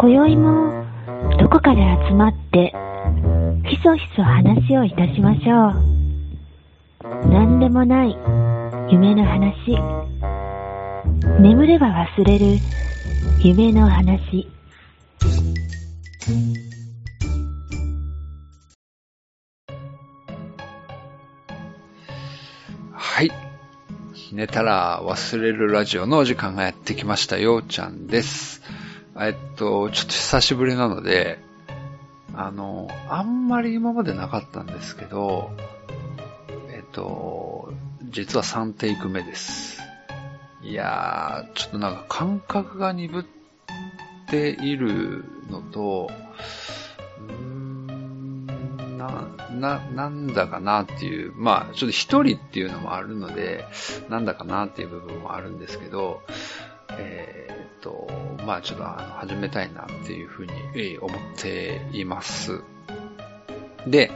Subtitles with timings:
[0.00, 0.84] 今宵も
[1.40, 2.72] どこかで集まって
[3.68, 7.28] ひそひそ話をいたしましょう。
[7.28, 8.16] 何でもない
[8.92, 9.76] 夢の話。
[11.40, 12.58] 眠れば忘れる
[13.42, 14.46] 夢の話。
[22.92, 23.32] はい。
[24.32, 28.62] 寝たら忘れるラジオのお時間がやってきましたようちゃんです。
[29.20, 31.38] えっと、ちょっと久しぶりなので、
[32.34, 35.50] あの、あんまり今までなかったんですけど、
[36.70, 37.72] えっと、
[38.10, 39.80] 実は3テイク目です。
[40.62, 43.24] いやー、ちょっとなんか感覚が鈍っ
[44.28, 46.10] ているのと、
[47.18, 48.46] うーん
[48.98, 53.64] な、な、なんだかなっていう、まあ、ちょっと一人っていうのもあるので、
[54.08, 56.22] なんだかなっていう部分もあるんですけど、
[56.92, 58.08] えーっと、
[58.46, 62.62] まあちょっと始めたいなっていうふうにえー思っています。
[63.86, 64.10] で、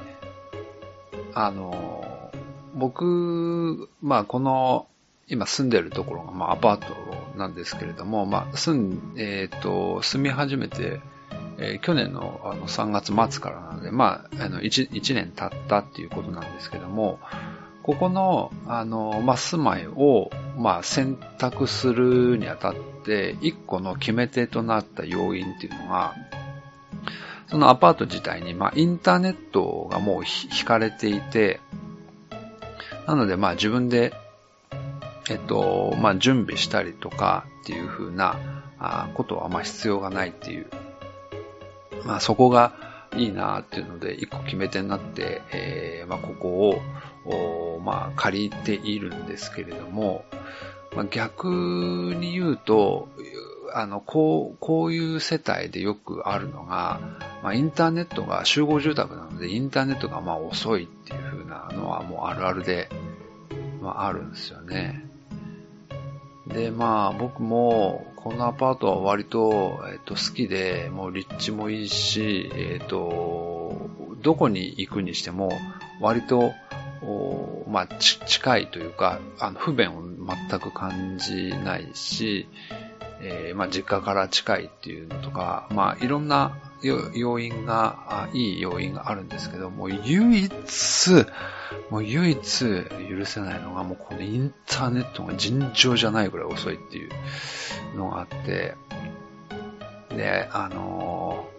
[1.34, 2.30] あの、
[2.74, 4.86] 僕、まあこの、
[5.28, 11.00] 今住んでるところが、まあアパートなんですけれども、まあ住ん、えーっと、住み始めて、
[11.58, 17.18] えー去年のあの3月末からなので、まあ、あの1、1年経ったっていうことなんですけども、
[17.82, 22.74] ここの、あの、まあ、住まいを、まあ、選択するにあたっ
[23.04, 26.14] て、一個の決め手となった要因っていうのが、
[27.48, 31.60] そのアパート自体に、まあ、インターネットがもう引かれていて、
[33.06, 34.14] なので、まあ、自分で、
[35.28, 38.36] えっと、まあ、準備したりとかっていう風な
[38.78, 40.66] あことは、まあ、必要がないっていう、
[42.04, 42.72] まあ、そこが
[43.16, 46.80] いいなっていうので、一個決め手になって、えー、まあ、ここを、
[47.84, 50.24] まあ、借りているんですけれども、
[50.94, 51.48] まあ、逆
[52.16, 53.08] に言うと、
[53.74, 57.00] あの、こう、こういう世帯でよくあるのが、
[57.42, 62.88] まあ、インターネットが集合住宅なので、インターネットがまあ遅いっていう風なのはもうあるあるで、
[63.80, 65.04] まああるんですよね。
[66.46, 73.90] で、まあ僕も、このアパートは割と、えっと、好きで、もう立地もいいし、えっと、
[74.22, 75.50] どこに行くにしても、
[76.00, 76.52] 割と、
[77.04, 82.48] おまあ、ち近いというか、あの、不便を全く感じないし、
[83.20, 90.50] えーまあ、実家から近いっていうのとか、まあ、いろんな要因が、あいい要因があるんですけど、もう唯一、
[91.90, 92.40] もう唯一
[93.08, 97.10] 許せないのが、もうこのインターネットが尋常じゃないぐらい遅いっていう
[97.96, 98.74] のがあって、
[100.10, 101.52] で、あのー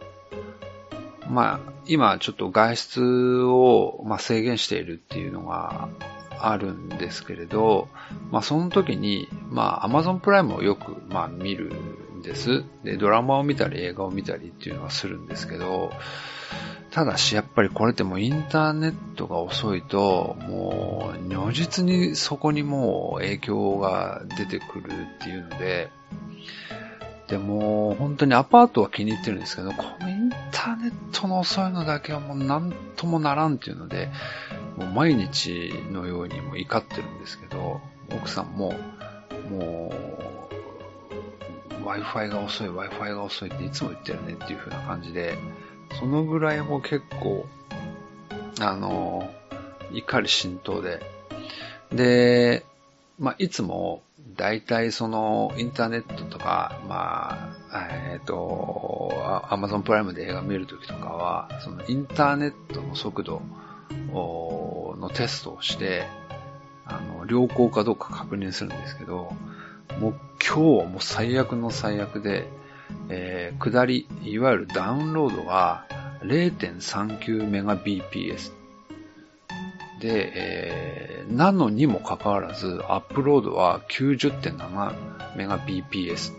[1.34, 5.90] まあ、今ちょっと外出を、まあ、制限しているっていうのが
[6.40, 7.90] あるんですけれど、
[8.32, 12.64] まあ、その時に、まあ、Amazon プライムをよく、まあ、見るんです。
[12.84, 15.92] で、ドラマを見たり映画を見たりっていうのはするんですけど、
[16.92, 25.90] ただし、やっぱりこれってもインターネットが遅いと、もう、如実にそこにもう影響が出てくるっていうので、
[27.28, 34.10] でも、本当にアパートは気に入ってるんですけど、このインターネットの遅いのだけはもう何ともならんっていうので、
[34.78, 38.74] もう毎日のようにも怒ってるんですけど、奥さんも、
[39.50, 39.94] も
[41.82, 45.38] う、Wi-Fi が遅い、Wi-Fi が遅いっていつも言ってるねっていう風な感じで、
[46.00, 47.46] そのぐらいも結構、
[48.60, 49.34] あの、
[49.92, 51.02] 怒り浸透で、
[51.92, 52.66] で、
[53.19, 54.01] まあ、いつも、
[54.35, 59.12] 大体その、インターネットとか、まあ、えっ、と、
[59.50, 63.41] アマゾンプライムで映画見るときとかは、そのインターネットの速度
[64.12, 66.07] のテストをして、
[66.85, 69.31] あの、良好かどうか確認するんですけど、
[70.00, 72.47] もう今日はもう最悪の最悪で、
[73.09, 75.85] えー下り、いわゆるダウンロードが
[76.24, 78.62] 0.39Mbps
[80.03, 86.33] で、えーなのにもかかわらず、アップロードは 90.7Mbps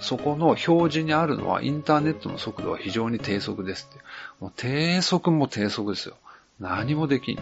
[0.00, 4.00] そこの表示にあるのはインターネットの速度は非常に低速ですって。
[4.40, 6.16] もう低速も低速ですよ。
[6.58, 7.38] 何もできん。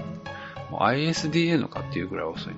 [0.70, 2.54] ISDN かっていうぐらい遅い。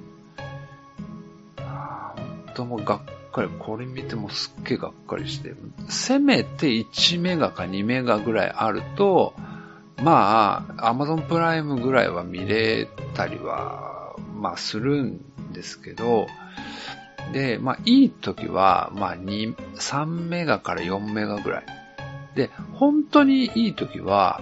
[2.54, 3.00] ともがっ
[3.32, 5.54] かり、これ見てもすっげえがっかりして、
[5.88, 9.34] せめて1メガか2メガぐらいあると、
[10.02, 16.26] まあ、Amazon プライムぐらいは見れたりは、まあするんですけど、
[17.32, 21.66] で、まあいい時は、まあ2、3メガから4メガぐらい。
[22.34, 24.40] で、本当にいい時は、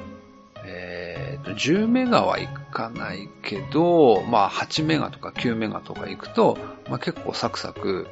[0.65, 6.59] えっ、と、10メガはいかないけど、まあ、8メガとか9メガとか行くと、
[6.89, 8.07] まあ、結構サクサク、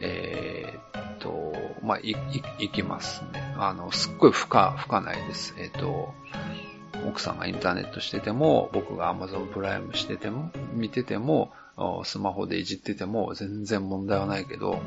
[0.00, 2.16] えー、っと、まあ、い、
[2.58, 3.54] い、いきますね。
[3.58, 5.54] あの、すっごい負荷、負荷ないです。
[5.58, 6.12] えー、っと、
[7.06, 11.52] 奥さんがインターネットしてても、僕が Amazon プライムしてても、見てても、
[12.04, 14.80] スマホでいじってても全然問題はないけど、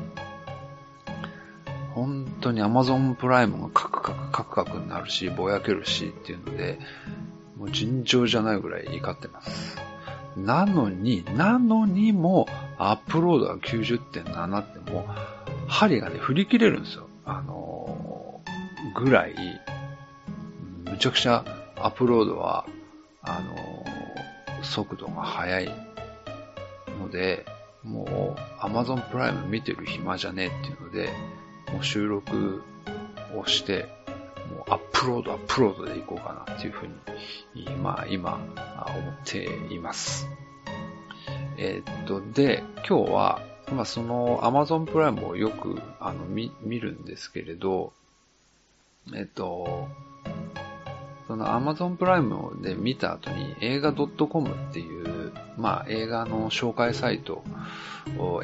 [1.94, 6.78] 本当に Amazon プライムがカクカクカクカクになるし、ぼやけるしっていうので、
[7.62, 9.76] もう尋常じゃないぐらい怒ってます。
[10.36, 17.08] なのに、なのにも、アップロードが90.7ってもう、針がね、振り切れるんですよ。
[17.24, 19.34] あのー、ぐらい、
[20.90, 21.44] むちゃくちゃ
[21.76, 22.66] アップロードは、
[23.22, 25.70] あのー、速度が速い
[26.98, 27.46] ので、
[27.84, 31.10] もう Amazon プライム見てる暇じゃねえっていうので、
[31.72, 32.60] もう収録
[33.36, 34.01] をして、
[34.52, 36.86] もうアップロード、アップロードでいこうかなっていうふう
[37.54, 40.28] に、まあ今、思っています。
[41.56, 47.92] えー、っと、で、今日は、まあその Amazon プライムをよくあの見見るんですけれど、
[49.14, 49.88] えっと、
[51.26, 57.42] その Amazon プライムで見た後に映画 .com っていう、まあ映画の紹介サイト、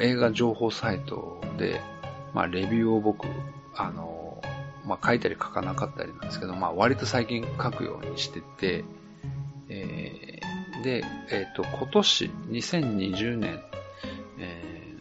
[0.01, 1.81] 映画情報サイトで、
[2.33, 3.27] まあレビューを僕、
[3.75, 4.18] あの、
[4.89, 8.83] まあ書いたり書かなかったりなんですけど、まあ割と最近書くようにしてて、
[9.69, 13.61] えー、で、えっ、ー、と、今年2020年、
[14.39, 14.95] え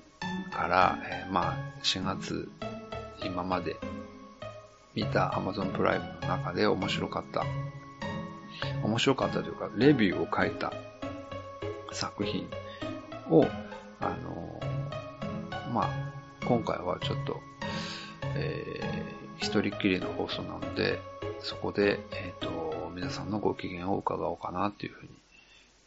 [0.51, 2.49] ー、から、えー、まあ4月
[3.25, 3.77] 今まで
[4.95, 7.45] 見た Amazon プライムの中で面白かった
[8.83, 10.73] 面白かったというか、レビューを書いた
[11.93, 12.49] 作品
[13.31, 13.47] を、
[14.01, 14.61] あの
[15.73, 17.41] まあ、今回はちょっと、
[18.35, 21.01] えー、一人きりの放送なので、
[21.41, 25.07] そこで、えっ、ー、と、皆さんのご機嫌を伺おうかなというふう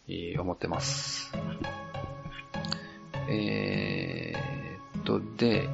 [0.08, 1.34] に、思ってます。
[3.30, 5.70] えー、と、で、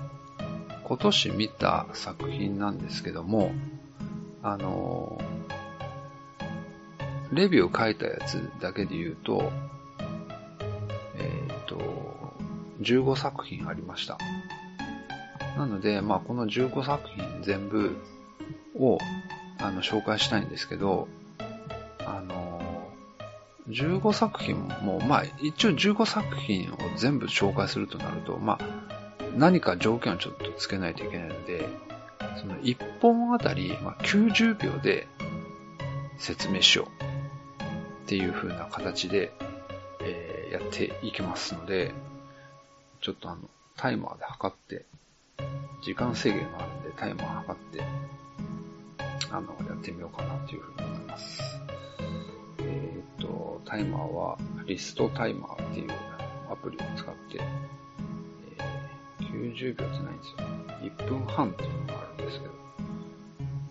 [0.84, 3.52] 今年見た作品なんですけども、
[4.42, 5.20] あの
[7.34, 9.52] レビューを書いたやつだけで言うと、
[11.18, 11.78] えっ、と、
[12.82, 14.18] 15作品ありました。
[15.58, 17.98] なので、まあ、この15作品全部
[18.76, 19.00] を、
[19.60, 21.08] あの、紹介したいんですけど、
[22.06, 22.92] あの、
[23.70, 28.66] 15作品も、まあ、一応15作品を全部紹介するとなると、まあ、
[29.36, 31.68] 何か条件をちょっとつけないといけないので、
[32.38, 35.08] その1本あたり、まあ、90秒で
[36.18, 37.08] 説明しよう。
[38.08, 39.34] っていう風な形で、
[40.00, 41.92] えー、やっていきますので、
[43.02, 43.42] ちょっとあの、
[43.76, 44.86] タイマーで測って、
[45.82, 47.84] 時間制限があるんでタイマー測って、
[49.32, 51.62] あの、やってみようかなというふうに思います。
[52.60, 55.92] えっ、と、タイマーは、リストタイマーっていう
[56.52, 57.40] アプリを使って、
[59.20, 60.38] えー、90秒じゃないんですよ。
[60.82, 62.54] 1分半っていうのがあるんですけど、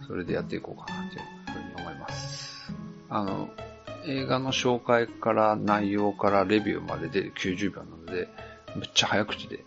[0.06, 1.22] それでやっていこうかなという
[1.52, 2.72] ふうに思います。
[3.08, 3.48] あの、
[4.06, 8.28] 映画の紹介から内容からレビューまでで90秒なので、
[8.76, 9.64] めっちゃ早口で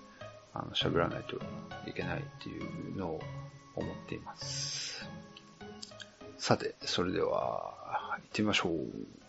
[0.54, 1.40] あの喋らないと
[1.90, 3.22] いけないっていうのを
[3.76, 5.08] 思っています。
[6.38, 7.74] さて、それでは、
[8.18, 9.20] 行ってみましょう。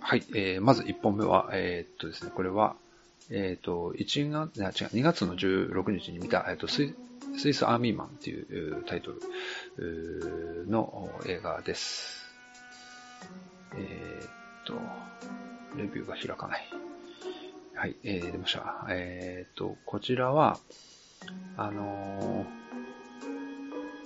[0.00, 2.76] はい、えー、まず1本目は、えー、っとですね、これは、
[3.30, 6.94] えっ、と、1月、違う、2月の16日に見た、えっ、と、ス
[7.38, 9.12] スイスアーミーマンっていうタイト
[9.76, 12.26] ルの映画です。
[13.74, 14.74] えっ、と、
[15.76, 16.91] レビューが開かない。
[17.82, 18.86] はい、えー、出ました。
[18.90, 20.56] えっ、と、こちらは、
[21.56, 22.46] あの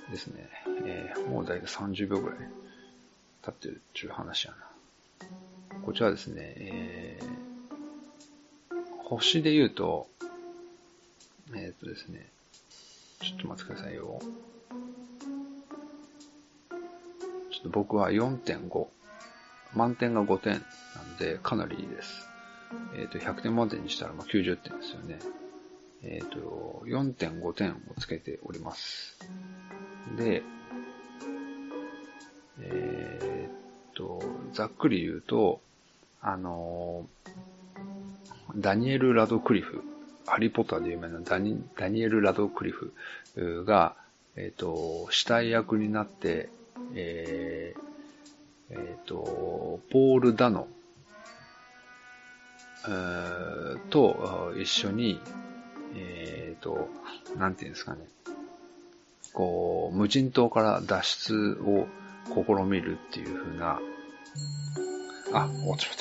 [0.09, 0.49] ー、ですね、
[0.87, 2.39] えー、もうだいたい30秒ぐらい
[3.43, 5.81] 経ってるっていう話やな。
[5.85, 10.09] こちらですね、えー、星で言うと、
[11.55, 12.31] えっ、とですね、
[13.21, 14.19] ちょっと待ってくださいよ。
[17.51, 18.87] ちょっと僕は4.5。
[19.75, 20.63] 満点が5点なん
[21.19, 22.27] で、かなりいいです。
[22.97, 25.19] えっ、ー、と、100点満点にしたらまあ90点ですよね。
[26.03, 29.19] えっ、ー、と、4.5点をつけております。
[30.17, 30.43] で、
[32.63, 35.61] えっ、ー、と、ざっくり言うと、
[36.23, 37.07] あの
[38.57, 39.85] ダニエル・ラドクリフ
[40.27, 42.93] ハリーポッターで有名なダニダニエル・ラドクリフ
[43.65, 43.95] が、
[44.35, 46.49] えっ、と、死体役になって、
[46.95, 50.69] えー、えっ、と、ポール・ダノ、
[53.91, 55.21] と一緒に、
[55.95, 56.89] えっ、と、
[57.37, 58.07] なんていうんですかね、
[59.33, 61.87] こう、無人島から脱出を
[62.29, 63.81] 試みるっていう風な、
[65.33, 65.97] あ、終わっちまっ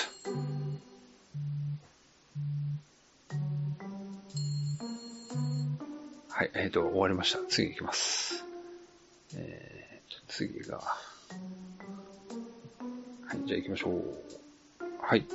[6.29, 6.36] た。
[6.36, 7.39] はい、えっ、ー、と、終わりました。
[7.48, 8.46] 次行きます。
[9.36, 10.94] えーと、次が、は
[13.34, 14.01] い、じゃあ行きましょう。
[15.01, 15.25] はい。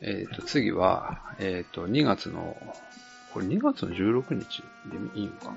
[0.00, 2.56] えっ、ー、と、次は、えっ、ー、と、2月の、
[3.32, 5.52] これ2月の16日でいいのかな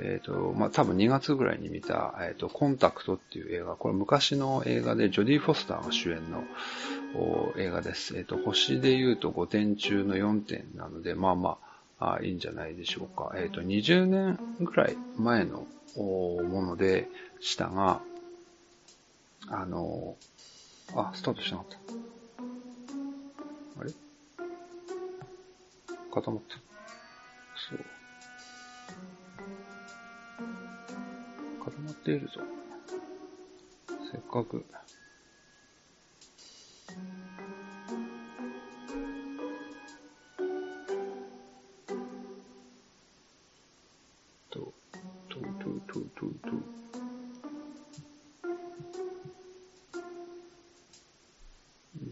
[0.00, 6.44] えっ、ー、と、まあ、多分2月ぐらいに見た、えっ、と、コンタクトっていう映画、これ昔の映画でジョディ・フォスターが主演の
[7.56, 8.16] 映画です。
[8.16, 11.58] えっ、と、星で言うと5点中の4点なので、まあま
[11.98, 13.32] あ、あいいんじゃないでしょうか。
[13.36, 15.66] えっ、と、20年ぐらい前の
[15.96, 17.08] もので
[17.40, 18.00] したが、
[19.48, 20.16] あの、
[20.94, 21.78] あ、スタートしなかった。
[26.12, 26.56] 固まった。
[27.70, 27.78] そう。
[31.64, 32.40] 固まっているぞ。
[34.10, 34.64] せっかく。
[44.50, 44.72] と、
[45.28, 45.46] と、と、
[45.92, 46.78] と、と、と。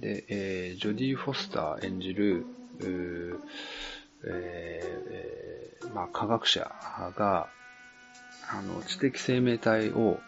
[0.01, 2.45] で、えー、ジョディ・フォスター演じる、
[4.27, 6.71] えー、まあ、科学者
[7.17, 7.49] が、
[8.49, 10.21] あの、知的生命体を、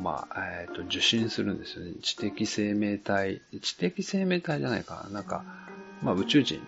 [0.00, 1.92] まあ、えっ、ー、と、受信するんですよね。
[2.02, 5.10] 知的生命体、知的生命体じゃないかな。
[5.10, 5.44] なんか、
[6.02, 6.60] まあ、宇宙人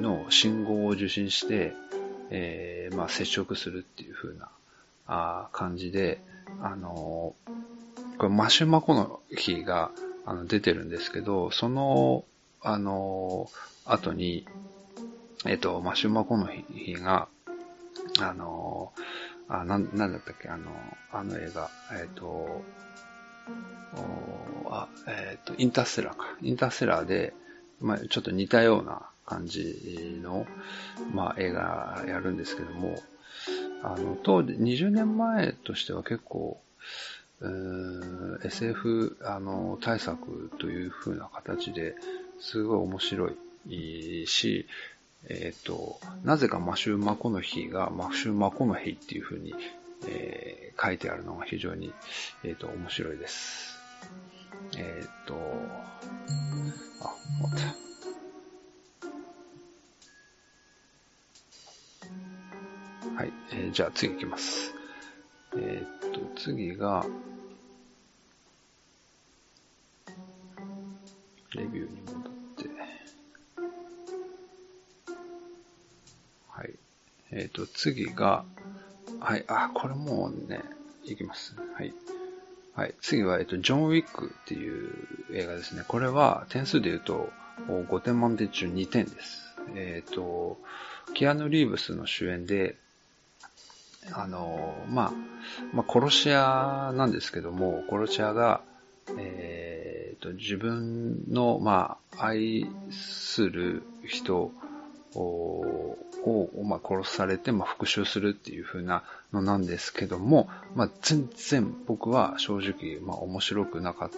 [0.00, 1.74] の信号を受信して、
[2.30, 4.48] えー、まあ、接触するっていう風な、
[5.06, 6.20] あ感じで、
[6.60, 9.90] あのー、これマシュマコの日が、
[10.24, 12.24] あの、出てるんですけど、その、
[12.60, 14.46] あのー、後に、
[15.48, 17.28] えっ、と、マシュマコの日が、
[18.20, 18.92] あの
[19.48, 20.70] あ、なん、なんだったっけ、あの、
[21.12, 22.62] あの映画、えっ、ー、と、
[24.68, 26.26] あ、えっ、ー、と、インターステラーか。
[26.42, 27.32] インターステラーで、
[27.80, 30.46] まあ、ちょっと似たような感じの、
[31.12, 32.96] まあ、映画やるんですけども、
[33.82, 36.60] あの、当時、20年前としては結構、
[38.44, 41.94] SF あの対策という風な形で
[42.40, 43.30] すごい面白
[43.68, 44.66] いし、
[45.28, 49.54] えっ、ー、と、なぜかマシュー・マコノヒがマシュー・マコノヒっていう風に、
[50.08, 51.92] えー、書いてあるのが非常に、
[52.44, 53.76] えっ、ー、と、面白いです。
[54.76, 57.86] えっ、と、あ、思った。
[63.16, 64.74] はい、えー、じゃあ次行きます。
[65.56, 67.04] えっ、と、次が、
[71.54, 72.05] レビューに
[77.30, 78.44] えっ、ー、と、次が、
[79.20, 80.62] はい、あ、これもうね、
[81.04, 81.56] いきます。
[81.74, 81.92] はい。
[82.74, 82.94] はい。
[83.00, 84.92] 次は、えっと、ジョン・ウィックっていう
[85.32, 85.84] 映画ですね。
[85.88, 87.30] これは点数で言うと
[87.68, 89.56] 5点満点中2点です。
[89.74, 90.58] えっ、ー、と、
[91.14, 92.76] キアヌ・リーブスの主演で、
[94.12, 95.12] あの、まあ、
[95.72, 98.60] まあ、殺し屋なんですけども、殺し屋が、
[99.18, 104.52] えっ、ー、と、自分の、まあ、愛する人
[105.14, 114.10] を、をまあ、殺されて、まあ、復讐するっていう風なのなんですけども、まあ、全然僕は正直、まあ、面白くなかっ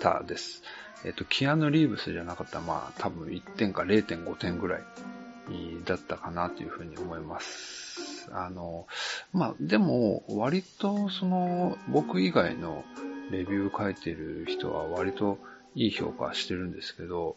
[0.00, 0.62] たです。
[1.04, 4.82] えっと、キアヌ・リーブスじゃなかったら、まあ、多分1点か0.5点ぐらい
[5.84, 8.28] だったかなという風に思います。
[8.32, 8.86] あの、
[9.32, 12.84] まあ、でも、割と、その、僕以外の
[13.30, 15.38] レビュー書いてる人は割と
[15.74, 17.36] いい評価してるんですけど、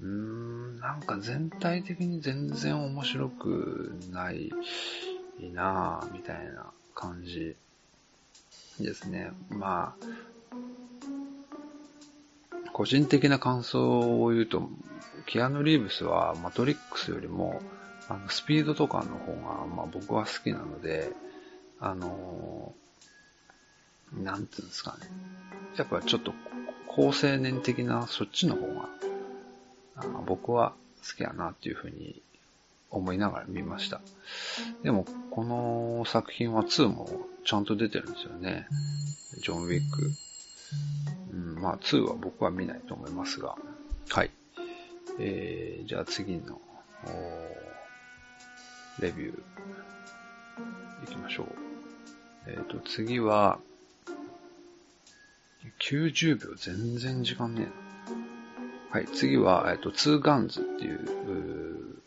[0.00, 4.50] うーん、なんか全体的に全然面白くない
[5.52, 7.54] なぁ、みたいな感じ
[8.80, 9.30] ですね。
[9.50, 10.06] まあ、
[12.72, 14.68] 個人的な感想を言うと、
[15.26, 17.60] キアヌ・リーブスはマトリックスよりも、
[18.08, 21.12] あの、スピードとかの方が、まあ僕は好きなので、
[21.78, 22.74] あの
[24.12, 25.08] なんていうんですかね。
[25.76, 26.32] やっぱちょっと
[26.86, 28.88] 高青年的なそっちの方が
[30.26, 30.74] 僕は
[31.06, 32.20] 好きやなっていうふうに
[32.90, 34.00] 思いながら見ました。
[34.82, 37.08] でも、この作品は2も
[37.44, 38.66] ちゃんと出てるんですよね。
[39.42, 40.10] ジョン・ウィック。
[41.32, 43.56] うん、まあ2は僕は見ないと思いますが。
[44.08, 44.30] はい。
[45.18, 46.60] えー、じゃあ次の、
[49.00, 51.46] レビュー、いきましょう。
[52.46, 53.60] えっ、ー、と、次は、
[55.78, 57.70] 90秒全然時間ねえな。
[58.90, 62.00] はい、次は、えっと、ツーガンズっていう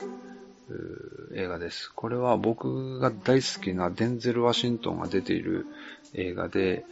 [1.36, 1.92] 映画です。
[1.94, 5.66] これは僕が大好きなデンゼル・ワシントンが出ている
[6.14, 6.86] 映画で、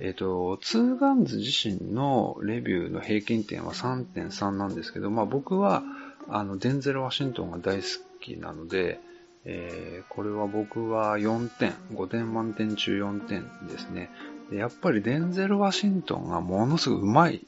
[0.00, 5.82] えっ、ー、と、ツーガンズ自身のレビューの平均点は3.3なんですけど、まあ僕は、
[6.28, 7.86] あの、デンゼル・ワシントンが大好
[8.20, 9.00] きなので、
[9.44, 14.10] えー、これは僕は4点、5点満点中4点ですね。
[14.52, 17.46] やっぱりデンゼル・ワシントンがものすごい上手い。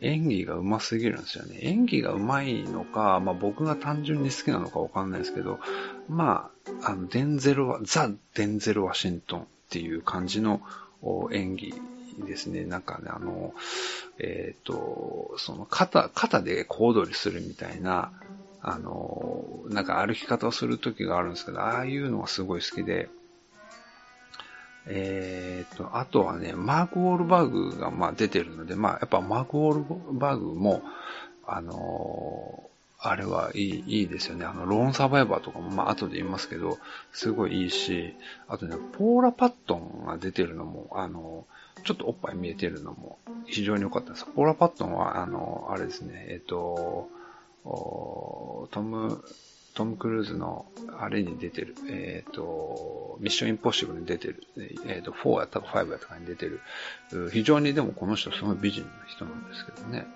[0.00, 1.58] 演技が上手すぎるんですよね。
[1.60, 5.60] 演技が上手いのか、まあ僕が単純に好きなのかわかんないですけど、
[6.08, 6.50] ま
[6.82, 10.62] あ、あの、デンゼルは、ザ・デンゼル・ワシントンっていう感じの
[11.30, 11.74] 演技
[12.26, 12.64] ですね。
[12.64, 13.54] なんかね、あの、
[14.18, 18.12] えっ、ー、と、その肩、肩で小躍りするみたいな、
[18.62, 23.10] あの、なんか歩き方をする時があるんですけど、ああいうのがすごい好きで、
[24.86, 30.82] えっ、ー、と、あとはね、マーク・ウォールバーグがまあ出てるので、まあやっぱマーク・ウォールバーグも、
[31.46, 32.70] あの
[33.06, 34.46] あれはいい、いいですよね。
[34.46, 36.78] あの、ローンサバイバーとかも、まあ、後で言いますけど、
[37.12, 38.14] すごいいいし、
[38.48, 41.44] あとね、ポーラ・パットンが出てるのも、あの、
[41.84, 44.24] ちょっとおっぱい見えてるのも非常に良かったです。
[44.34, 47.10] ポーラ・パットンは、あの、あれですね、えっ、と、
[47.62, 49.22] トム、
[49.74, 50.66] トム・クルーズの
[50.98, 54.42] あれに出てる、えっ、と、ミッション・インポッシブルに出てる、
[54.86, 56.60] えっ、と、4やったか5やったかに出てる、
[57.32, 60.06] 非常にでもこの人すごい美人な人なんですけどね。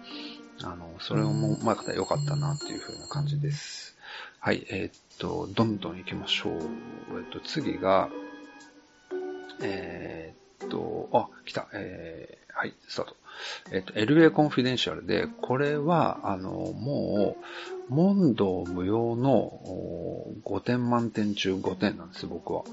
[0.63, 3.97] あの、それもまた良かったなっていう風な感じです。
[4.41, 6.55] はい、えー、っと、どんどん行きましょう。
[7.19, 8.09] えっと、次が、
[9.63, 11.69] えー、っと、あ、来た。
[11.73, 13.17] えー、はい、スタート。
[13.73, 19.61] えっと、LA コンフィデンシャルで、これは、あの、もう、問答無用の
[20.45, 22.65] 5点満点中5点なんです、僕は。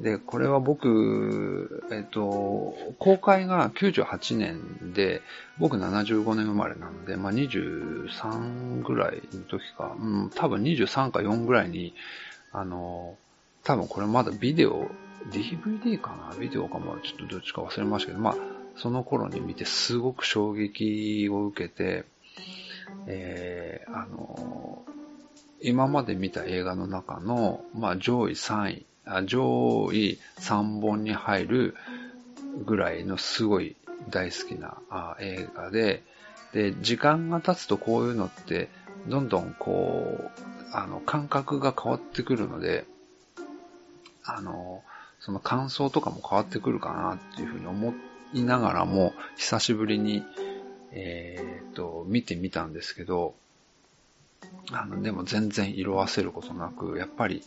[0.00, 5.22] で、これは僕、えっと、公開が98年で、
[5.58, 11.94] 僕75年生まれなので、まあ、23ぐらいの時か、うん、多分23か4ぐらいに、
[12.52, 13.16] あの、
[13.62, 14.90] 多分これまだビデオ、
[15.30, 16.36] DVD かな？
[16.38, 18.36] ビデオかも、ちょっとどっちか忘れましたけど、まあ、
[18.76, 22.04] その頃に見てすごく衝撃を受けて、
[23.06, 24.82] えー、あの、
[25.60, 31.74] 今まで見た映画の中の、まあ、上位3位あ上位3本に入る
[32.64, 33.76] ぐらいのすごい
[34.10, 36.02] 大好きなあ映画で、
[36.52, 38.68] で、時間が経つとこういうのって、
[39.08, 42.86] どんどんこう、あの、感覚が変わってくるので、
[44.24, 44.82] あの、
[45.20, 47.94] その感想とかも変わってくるかなっていうふうに思
[48.32, 50.24] いながらも、久しぶりに、
[50.94, 53.34] えっ、と、見てみたんですけど、
[54.72, 57.42] あの、でも全然色あせることなく、やっぱり、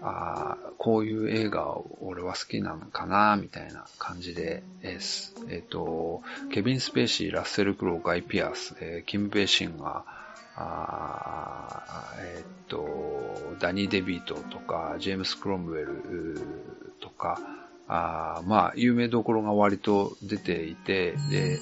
[0.00, 10.04] あこういう映画俺は好きなのかな、みたいな感じで、えー、えー、と、ケビン・スペーシー、ラッセル・クロー、ガイ・ピアス、えー、キム・ベイシンガー、
[10.56, 12.88] あえっ、と、
[13.60, 16.40] ダニー・デビートとか、ジェームス・クロムウェル
[17.00, 17.40] とか、
[17.88, 21.58] あまあ、有名どころが割と出ていて、で、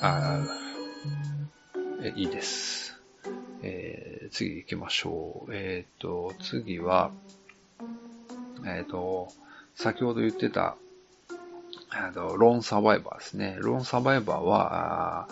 [0.00, 0.40] あ
[2.04, 3.00] いいです。
[3.62, 5.54] えー、次行きましょう。
[5.54, 7.10] えっ、ー、と、次は、
[8.66, 9.28] えっ、ー、と、
[9.74, 10.76] 先ほど言ってた、
[11.94, 13.56] えっ、と、ローンサバイバーですね。
[13.60, 15.28] ローンサバイバーは、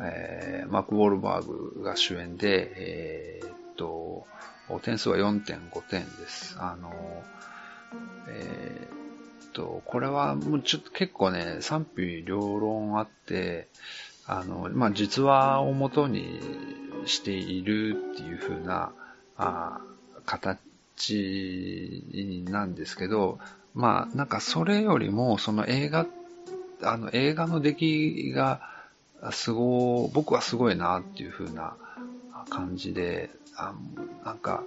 [0.00, 4.26] えー、マーク・ウォルバーグが主演で、えっ、と、
[4.82, 6.56] 点数は4.5点です。
[6.58, 6.92] あの、
[8.28, 8.88] え
[9.48, 13.68] っと、これはもうちょっと結構ね、賛否両論あって、
[14.28, 16.38] あの、まあ、実話をもとに
[17.06, 18.92] しているっていう風な、
[19.38, 19.80] あ
[20.26, 20.58] 形
[22.50, 23.38] なんですけど、
[23.74, 26.06] まあ、なんかそれよりも、その映画、
[26.82, 28.60] あの映画の出来が、
[29.32, 31.74] すご、僕はすごいなっていう風な
[32.50, 33.72] 感じで、あ
[34.26, 34.62] なんか、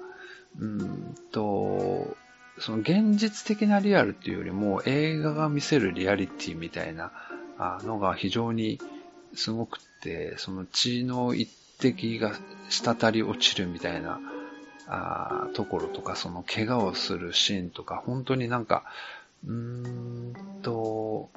[0.59, 2.17] うんと、
[2.57, 7.11] その現実的なリアルっていうよりも映画が見せるリアリティみたいな
[7.83, 8.79] のが非常に
[9.35, 12.33] すごくて、その血の一滴が
[12.69, 14.19] 滴り落ちるみたいな
[14.87, 18.83] あところとか、その怪我をするシーンとか、本当になんか、
[19.45, 21.29] うーんと、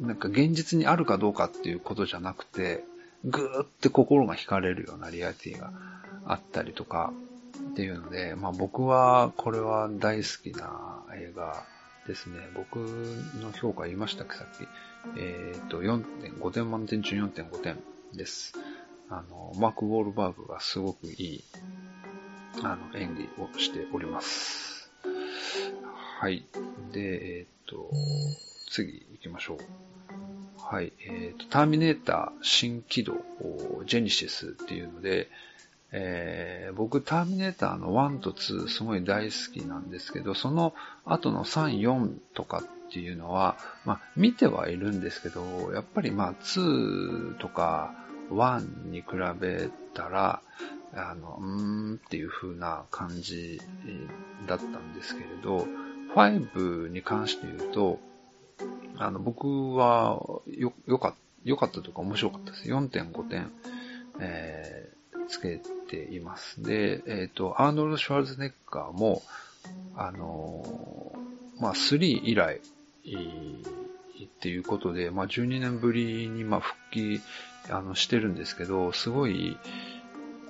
[0.00, 2.84] なんか現実にあるかどうかっていうことじゃなくて、
[3.24, 5.72] ぐーって心が惹かれるようなリアリティが
[6.24, 7.12] あったりとか
[7.70, 11.64] っていうので、まあ僕はこれは大好きな映画
[12.06, 12.38] ですね。
[12.54, 12.76] 僕
[13.40, 14.66] の評価言いましたっけ、さっき。
[15.16, 17.78] えっ、ー、と、4.5点満点中4.5点
[18.14, 18.54] です。
[19.08, 21.44] あの、マーク・ウォールバーグがすごくいい
[22.62, 24.90] あの、演技をしております。
[26.20, 26.44] はい。
[26.92, 27.90] で、えっ、ー、と、
[28.70, 29.58] 次行きましょう。
[30.62, 30.92] はい。
[31.00, 33.14] えっ、ー、と、ターミネーター新起動、
[33.86, 35.28] ジェニシスっていうので、
[35.92, 47.94] えー、僕、ターミネーターの1と2すごい大好きなんですけど、その後の3、4とかっっていうのは、まあ、見てはいるんですけど、やっぱりまあ、2とか
[48.30, 49.06] 1に比
[49.40, 50.42] べたら、
[50.92, 53.60] あの、うーんっていう風な感じ
[54.48, 55.68] だったんですけれど、
[56.16, 58.00] 5に関して言うと、
[58.98, 62.68] あの、僕はよ、よかった、よかったとか面白かったです。
[62.68, 63.52] 4.5点、
[64.18, 66.62] えー、つけています。
[66.62, 69.22] で、えっ、ー、と、アーノルド・シュワルツネッカーも、
[69.96, 72.60] あのー、まあ、3以来、
[73.04, 77.20] っていうことで、まあ、12年ぶりに、ま、復帰、
[77.70, 79.56] あの、してるんですけど、すごい、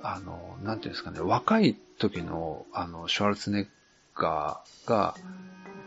[0.03, 3.67] あの、なんていうんですかね、若い時の、あの、シュワルツネッ
[4.13, 5.15] カーが、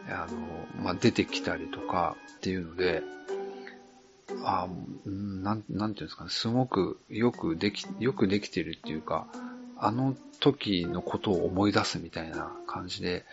[0.08, 3.02] あの、まあ、出てきたりとかっていうので、
[4.42, 4.68] あ
[5.06, 9.26] なん、なんていうんですかね、すごくよくでき、よくできてるっていうか、
[9.76, 13.24] あの時のことを思い出すみたいな感じで、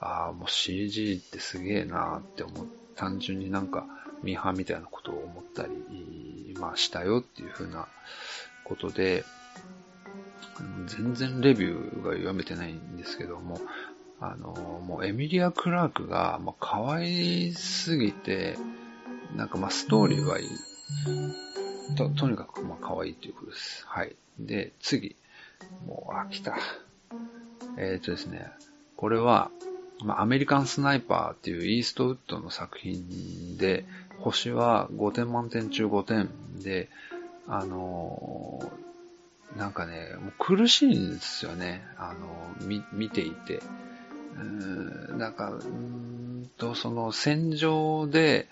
[0.00, 2.66] ああ、もう CG ってすげえなーって思う。
[2.94, 3.86] 単純になんか、
[4.22, 7.86] ミーハーみたいなことを思ったり、まあしたよっていうふうな
[8.64, 9.24] ことで、
[10.86, 13.60] 全然レビューが読めてないんですけども、
[14.20, 18.56] あの、もうエミリア・クラークが、まあ、可愛すぎて、
[19.36, 20.48] なんかまあストーリーはいい。
[21.96, 23.84] と、とにかくまあ可愛いということです。
[23.86, 24.16] はい。
[24.38, 25.16] で、次。
[25.86, 26.56] もう飽きた。
[27.76, 28.50] えっ、ー、とですね、
[28.96, 29.50] これは、
[30.04, 33.84] ま、アメリカンスナイパーっていうイーストウッドの作品で、
[34.18, 36.28] 星は5点満点中5点
[36.62, 36.88] で、
[37.48, 41.82] あのー、なんかね、もう苦しいんですよね。
[41.96, 42.14] あ
[42.60, 43.56] のー、見ていて。
[43.56, 48.48] うーん、なんか、うんと、その戦場で、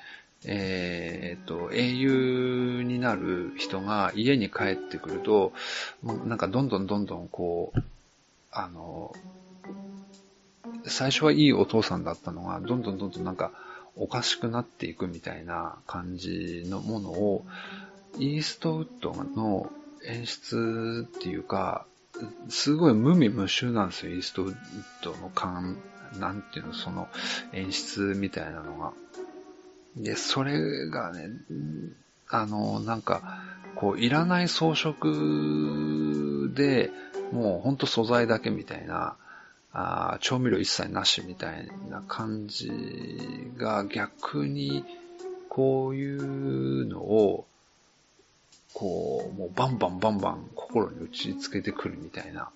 [0.46, 5.52] えー、っと、英雄になる人が家に帰ってくると、
[6.02, 7.80] なんかどんどんどんどんこう、
[8.50, 9.14] あの、
[10.86, 13.52] 最初はいいお父さんだったのが、どんどんどんどんなんか
[13.96, 17.44] おかしくなっていくみたいな感じのものを、
[18.18, 19.70] イーストウッドの
[20.06, 21.86] 演出っていうか、
[22.48, 24.54] すごい無味無臭なんですよ、イーストウッ
[25.02, 25.78] ドの感、
[26.18, 27.08] なんていうの、その
[27.52, 28.92] 演出みたいなのが。
[29.96, 31.28] で、それがね、
[32.28, 33.42] あの、なんか、
[33.74, 34.94] こう、いらない装飾
[36.54, 36.90] で、
[37.32, 39.16] もうほんと素材だけみたいな、
[39.74, 42.70] あ調味料一切なしみたいな感じ
[43.56, 44.84] が逆に、
[45.48, 47.46] こういうのを、
[48.72, 52.50] こう、もうバンバンバンバン心に打ち付けてくるみたいな。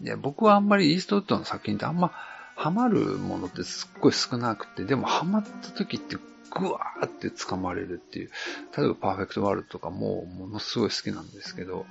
[0.00, 2.12] で、僕はあんまりイーストウッドの作品ってあんま
[2.56, 6.16] ハマるものってすっごい少なくて、でもハマった時って
[6.50, 8.30] グワーって掴まれるっていう。
[8.76, 11.86] 例えばパーフェクトワールドとかもものすごい好きなんですけど、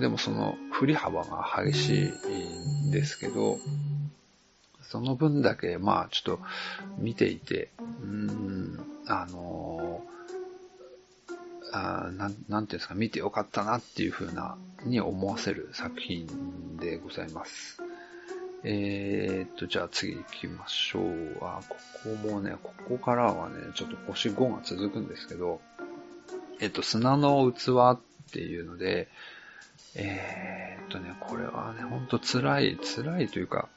[0.00, 2.12] でもその振り幅が激し
[2.84, 3.58] いんですけど、
[4.82, 6.40] その分だけ、まあちょっと
[6.98, 16.26] 見ていて、うーん、あのー、あなん、なんていうんですか、見てよかったなっていう風な、に思わせる作品
[16.78, 17.82] でございます。
[18.64, 21.38] えー、っと、じゃあ次行きましょう。
[21.42, 25.60] あ、ここもね、ここからはね、ちょっと星5が続くんですけど、
[26.60, 28.00] えっと、砂の器っ
[28.32, 29.08] ていうので、
[29.94, 33.68] えー、っとね、これはね、ほんと辛い、辛いというか、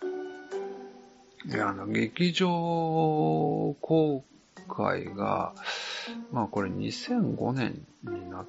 [1.45, 2.47] いや、あの、劇場
[3.81, 4.23] 公
[4.67, 5.53] 開が、
[6.31, 8.47] まあこれ2005年になっ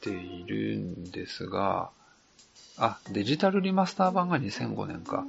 [0.00, 1.90] ているんですが、
[2.80, 5.24] あ、デジタルリマスター版が2005年か。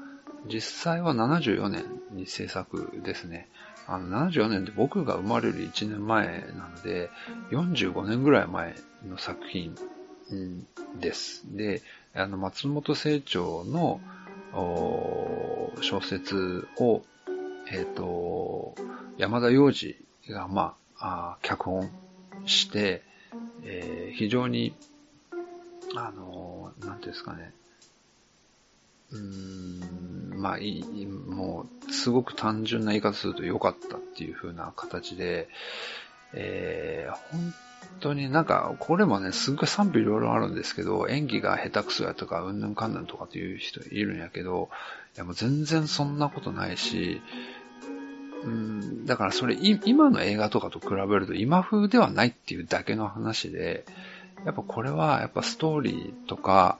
[0.48, 3.50] 実際は74年に制作ですね。
[3.88, 7.10] あの、74年って僕が生まれる1年前なので、
[7.52, 9.76] 45年ぐらい前の作品
[10.98, 11.44] です。
[11.56, 11.82] で、
[12.16, 14.00] あの、松本清張の
[15.82, 17.02] 小説を、
[17.70, 18.76] えっ、ー、と、
[19.18, 19.98] 山田洋次
[20.30, 21.92] が、まあ、あ脚本
[22.46, 23.04] して、
[23.64, 24.74] えー、非常に
[25.96, 26.51] あの、
[26.86, 27.54] なんていうんですかね。
[29.12, 29.20] うー
[30.38, 35.50] ん、まあいい、もう、すごく単純な言い方すると良かったっていう風な形で、
[36.34, 37.54] えー、本
[38.00, 44.70] 当になんか、これもね、すっごい賛否いろいろあるんですけど、演技が下手くそやとか、うんぬんかんぬんとかっていう人いるんやけど、
[45.16, 47.22] いやもう全然そんなことないし、
[48.44, 53.86] うん、だからそれ、今の映画とかと比べると今風ではないっていうだけの話で、
[54.46, 56.80] やっぱこれは、やっぱストーリーとか、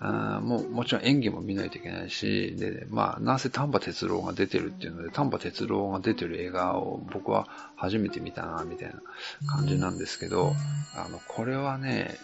[0.00, 7.46] ももちろん演技も見ないといけないし、で、まあ、なんせ丹波哲郎が出てるっていうので、丹波哲郎が出てる映画を僕は
[7.76, 9.00] 初めて見たな、みたいな
[9.46, 10.54] 感じなんですけど、
[10.96, 12.16] あの、これはね、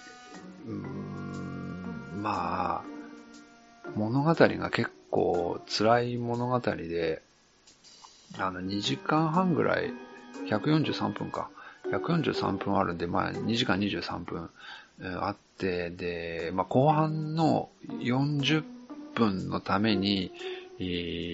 [0.66, 2.84] うん、まあ、
[3.94, 7.22] 物語が結構辛い物語で、
[8.38, 9.92] あの、2時間半ぐらい、
[10.48, 11.48] 143分か。
[11.90, 14.50] 143分あるんで、まあ、2時間23分、
[15.02, 18.64] あって、で、まあ、後半の40
[19.14, 20.32] 分のために、
[20.78, 20.82] え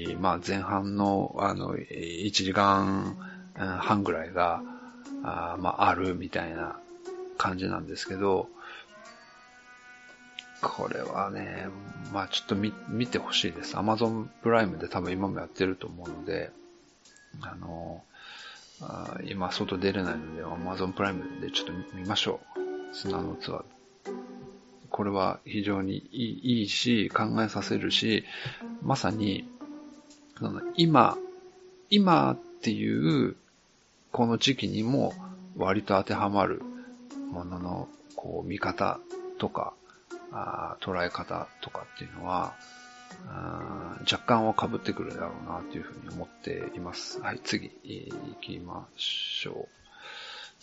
[0.08, 3.16] ー、まあ、前半の、あの、1時間
[3.54, 4.62] 半ぐらいが、
[5.22, 6.78] あまあ、あるみたいな
[7.38, 8.48] 感じなんですけど、
[10.62, 11.68] これはね、
[12.12, 13.76] まあちょっと見見てほしいです。
[13.76, 16.50] Amazon プライムで多分今もやってると思うので、
[17.42, 18.02] あの、
[18.80, 22.73] あ今外出れないので Amazon プライムでちょっと見ましょう。
[22.94, 23.64] 砂のツアー。
[24.88, 28.24] これは非常にいいし、考えさせるし、
[28.82, 29.48] まさに、
[30.76, 31.18] 今、
[31.90, 33.36] 今っていう
[34.12, 35.12] この時期にも
[35.56, 36.62] 割と当てはまる
[37.30, 39.00] もののこう見方
[39.38, 39.74] とか
[40.32, 42.54] あ捉え方とかっていうのは
[43.28, 47.20] あ、若干は被ってくるだろうなというふうに思っています。
[47.20, 49.83] はい、次、行きましょう。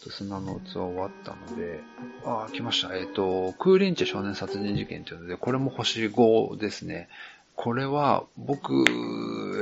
[0.03, 1.81] と砂の器終わったので、
[2.25, 2.95] あ、来ました。
[2.95, 7.07] えっ、ー、と、クーリンチェ少年殺人事件というので、これも星5ですね。
[7.55, 8.83] これは僕、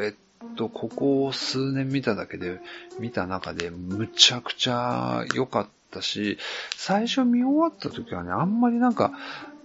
[0.04, 2.60] えっと、ここ数年見ただけで、
[2.99, 6.38] 見た中でむちゃくちゃ良かったし、
[6.75, 9.12] 最初見終わった時はね、あんまりなんか、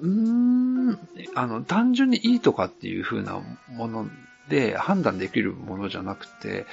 [0.01, 0.99] うーん、
[1.35, 4.09] あの、単純にいいとかっていう風なもの
[4.49, 6.67] で判断できるものじゃなくて、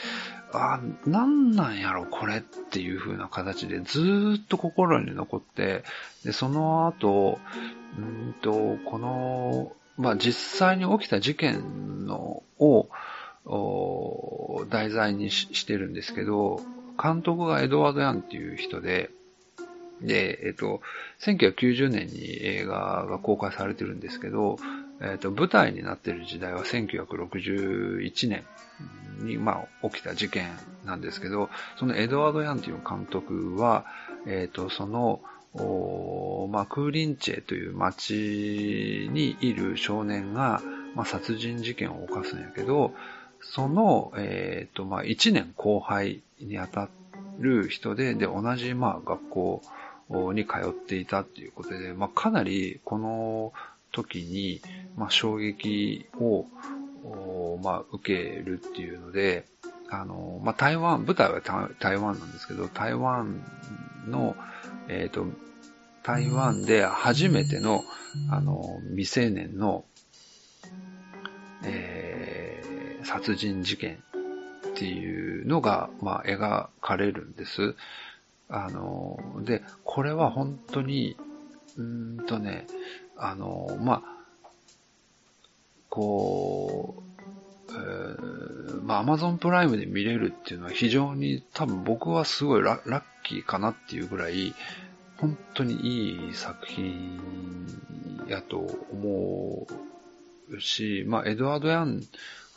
[0.54, 5.84] あ、なんなんやろ、これっていう風な形でずーっと心に残って、
[6.26, 7.40] で、その後、
[7.98, 12.90] うんと、この、まあ、実際に起きた事件のを、
[14.70, 16.62] 題材にしてるんですけど、
[17.02, 19.10] 監督がエドワード・ヤンっていう人で、
[20.02, 20.82] で、えっと、
[21.22, 24.58] 1990年に映画が公開されてるんですけど、
[25.02, 28.44] えっと、舞台になっている時代は1961年
[29.20, 30.50] に、まあ、起きた事件
[30.86, 33.86] なんですけど、そのエドワード・ヤンという監督は、
[34.28, 35.22] えっと、その、
[35.54, 40.62] おまあ、クーリンチェという町にいる少年が、
[40.96, 42.94] まあ、殺人事件を犯すんやけど、
[43.42, 46.90] その、えっ、と、まあ、1年後輩にあた
[47.40, 49.62] る人で、で、同じ、まあ、学校
[50.34, 53.54] に通っていたっていうことで、まあ、かなりこの
[53.92, 54.62] 時に、
[54.96, 56.46] まあ、衝撃を、
[57.64, 59.46] まあ、受けるっていうので、
[59.90, 63.44] あの、まあ、台湾、舞台は台湾なんですけど、台湾
[64.08, 64.36] の、
[64.88, 65.26] えっ、ー、と、
[66.04, 67.84] 台湾で初めての、
[68.30, 69.86] あの、未成年の、
[71.64, 74.02] えー、殺人事件
[74.68, 77.76] っていうのが、まあ、描かれるんです。
[78.50, 81.18] あの、で、これは本当に、
[81.78, 82.66] うんとね、
[83.22, 84.02] あの、まあ、
[85.90, 87.04] こ
[87.70, 94.56] う、えー、まあ、アマゾンプライムで見れるっていうのは非常に多分僕はすごいララッキーかなっていうぐらい、
[95.18, 97.22] 本当にいい作品
[98.28, 98.58] やと
[98.92, 99.68] 思
[100.50, 102.02] うし、まあ、エドワード・ヤン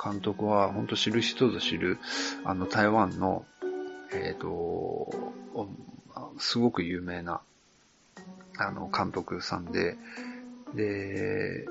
[0.03, 1.99] 監督は本当知る人ぞ知る、
[2.43, 3.45] あの、台湾の、
[4.15, 5.35] えっ、ー、と、
[6.39, 7.43] すごく有名な、
[8.57, 9.99] あの、監督さんで、
[10.75, 11.67] で、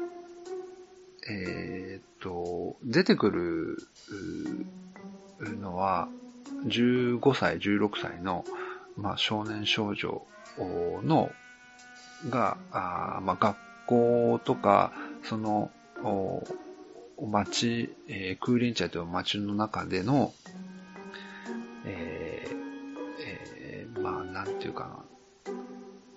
[1.30, 3.78] えー、っと、出てくる
[5.60, 6.08] のは、
[6.66, 8.46] 15歳、16歳の、
[8.98, 10.26] まあ、少年少女
[11.04, 11.32] の、
[12.30, 15.72] が、あまあ、学校とか、その、
[16.04, 20.34] お町、えー、クーリンチャという町の中での、
[21.86, 22.56] えー
[23.20, 25.13] えー、まあ、なんていうかな。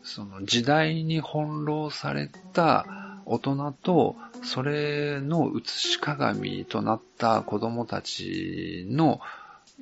[0.07, 2.87] その時代に翻弄された
[3.27, 4.15] 大人と、
[4.45, 9.21] それの映し鏡となった子供たちの、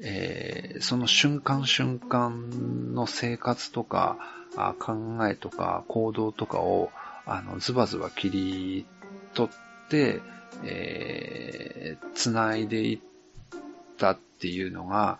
[0.02, 4.16] えー、その瞬間瞬間の生活とか、
[4.56, 6.90] あ考えとか行動とかを、
[7.26, 8.86] あの、ズバズバ切り
[9.34, 10.22] 取って、
[10.64, 12.98] えー、繋いでいっ
[13.98, 15.18] たっていうのが、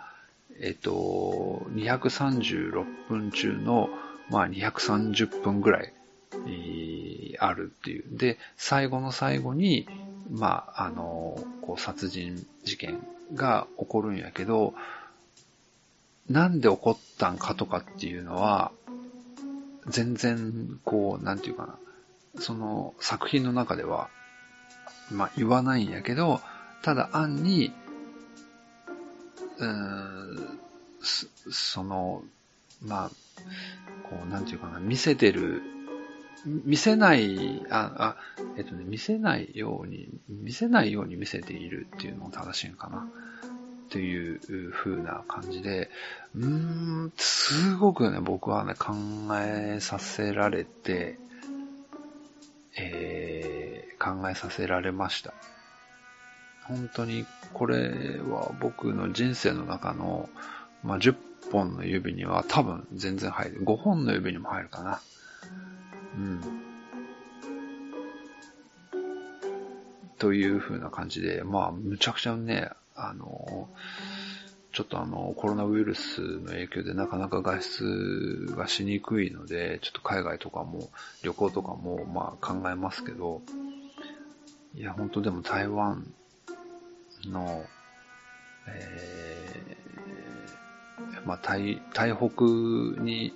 [0.61, 3.91] えっと、236分中の、
[4.31, 5.93] まあ、230分ぐらい、
[6.33, 8.05] えー、あるっていう。
[8.17, 9.87] で、最後の最後に、
[10.31, 12.99] まあ、あの、こう、殺人事件
[13.35, 14.75] が起こるんやけど、
[16.29, 18.73] なんで起こったんかとかっていうのは、
[19.87, 21.79] 全然、こう、なんていうかな。
[22.41, 24.09] その作品の中では、
[25.11, 26.41] まあ、言わないんやけど、
[26.83, 27.73] ただ案に、
[29.59, 30.59] うーん、
[31.03, 32.23] その、
[32.85, 33.11] まあ、
[34.09, 35.63] こう、なんていうかな、見せてる
[36.47, 38.17] 見せない、あ、あ、
[38.59, 43.07] えっとね、見せないように、見せないように見せているっていうのも正しいのかな。
[43.91, 45.91] という風な感じで、
[46.35, 48.93] うーん、すごくね、僕はね、考
[49.39, 51.19] えさせられて、
[52.77, 55.33] えー、考えさせられました。
[56.65, 60.29] 本当に、これは僕の人生の中の、
[60.83, 61.15] まあ、10
[61.51, 63.65] 本の指には多分全然入る。
[63.65, 65.01] 5本の指にも入るかな。
[66.17, 66.41] うん。
[70.19, 73.69] という風な感じで、まあ、むちゃくちゃね、あの、
[74.73, 80.89] ちょっとあの、コロナウイルスの影響でなかなか外出がしにくいので、ちょっと海外とかも、
[81.23, 83.41] 旅行とかも、まあ考えますけど、
[84.75, 86.05] いや、本当でも台湾
[87.27, 87.65] の、
[88.67, 90.64] えー、
[91.25, 92.45] まあ、台、台北
[93.03, 93.35] に、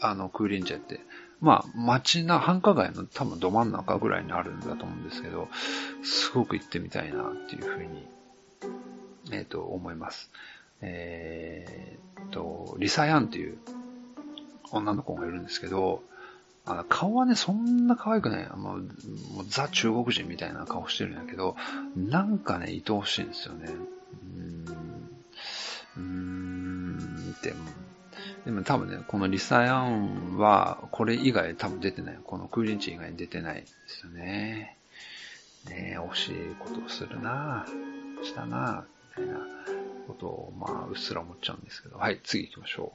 [0.00, 1.00] あの、空林寺って、
[1.40, 5.48] まあ、街な、繁華街の多分ど真ん中ぐらいにあるんだと思うんですけど、
[6.02, 8.08] すごく行ってみたいなっていうふうに、
[9.32, 10.30] えっ、と、思います。
[10.80, 13.58] えー、と、リサヤンっていう
[14.70, 16.02] 女の子がいるんですけど、
[16.64, 18.48] あの顔はね、そんな可愛くない。
[18.50, 18.78] もう、
[19.34, 21.56] もうザ中国人みたいな顔してるんだけど、
[21.96, 23.70] なんかね、愛おしいんですよね。
[28.58, 32.18] も多分ね、このリサヤンは、これ以外多分出てない。
[32.22, 34.76] このクーリンチ以外に出てないですよね。
[35.68, 37.66] ねえ、惜しいことをするな
[38.22, 39.40] したなみたいな
[40.06, 41.98] ことを、まあ、うっすら思っちゃうんですけど。
[41.98, 42.92] はい、次行きましょ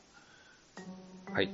[1.29, 1.33] う。
[1.33, 1.49] はい。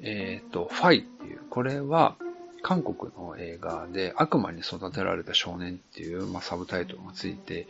[0.00, 2.16] えっ、と、ファイっていう、これは、
[2.62, 7.66] 韓国の映画で悪魔に育てられた少年っていう、まあ、サブタイトルがついてい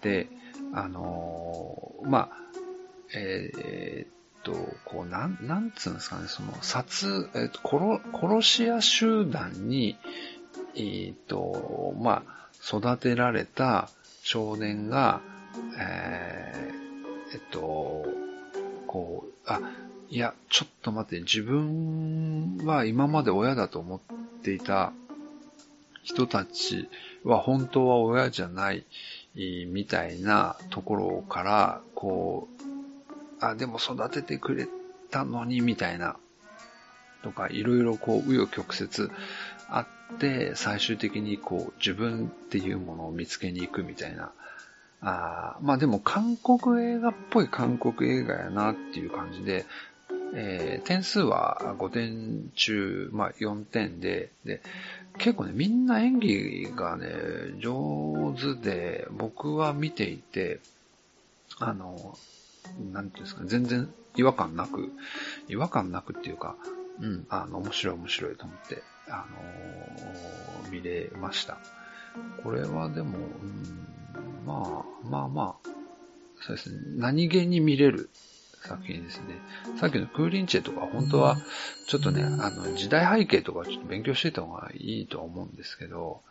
[0.00, 0.28] て、
[0.72, 2.28] あのーまあ、
[3.14, 4.52] えーと、
[4.84, 9.96] こう、なん、なんつうんですかね、その、殺、えっと、殺、殺し屋集団に、
[10.76, 13.88] えっと、まあ、育てられた
[14.22, 15.20] 少年が、
[15.78, 16.80] えー
[17.32, 18.04] えっと、
[18.86, 19.60] こう、あ、
[20.08, 24.00] いや、ちょっと待って、自分は今まで親だと思っ
[24.42, 24.92] ていた
[26.02, 26.88] 人たち
[27.22, 28.84] は本当は親じゃない
[29.34, 32.59] みたいなところから、こう、
[33.40, 34.68] あ、でも育ててくれ
[35.10, 36.16] たのにみたいな、
[37.22, 39.10] とか、いろいろこう、紆余曲折
[39.68, 44.32] あって、最終的にこう、自分っていうものを見つけに行くみたいな、
[45.02, 49.64] あまあでも韓国映画っぽい韓国映画やなっていう感じで、
[50.34, 54.60] えー点数は5点中、まあ4点で、で、
[55.18, 57.08] 結構ね、みんな演技がね、
[57.58, 60.60] 上手で、僕は見ていて、
[61.58, 62.16] あの、
[62.92, 64.90] なんていうんですか、全然違和感なく、
[65.48, 66.56] 違和感なくっていうか、
[67.00, 69.26] うん、あの、面白い面白いと思って、あ
[70.64, 71.58] の見れました。
[72.42, 73.86] これはでも、うん、
[74.46, 75.68] まあ、まあまあ、
[76.42, 78.10] そうですね、何気に見れる
[78.62, 79.40] 作品ですね。
[79.78, 81.38] さっきのクーリンチェとか本当は
[81.86, 86.22] ちょっとね、あの時代背景とかちょっと勉強していた方がいいとは思うんですけど、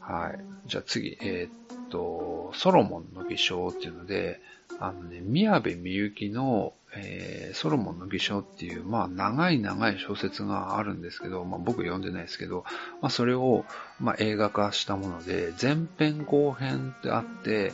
[0.00, 0.40] はい。
[0.66, 4.40] じゃあ次、えーっと、ソロモンの偽証っていうので、
[4.80, 12.64] あのね、宮部みゆきの、えーソロモンの偽証っていう、まあ長い長い小説があるんですけど、まあ僕読んでないですけど、
[13.02, 13.66] まあそれを、
[14.00, 17.72] まあ映画化したもので、前編後編ってあって、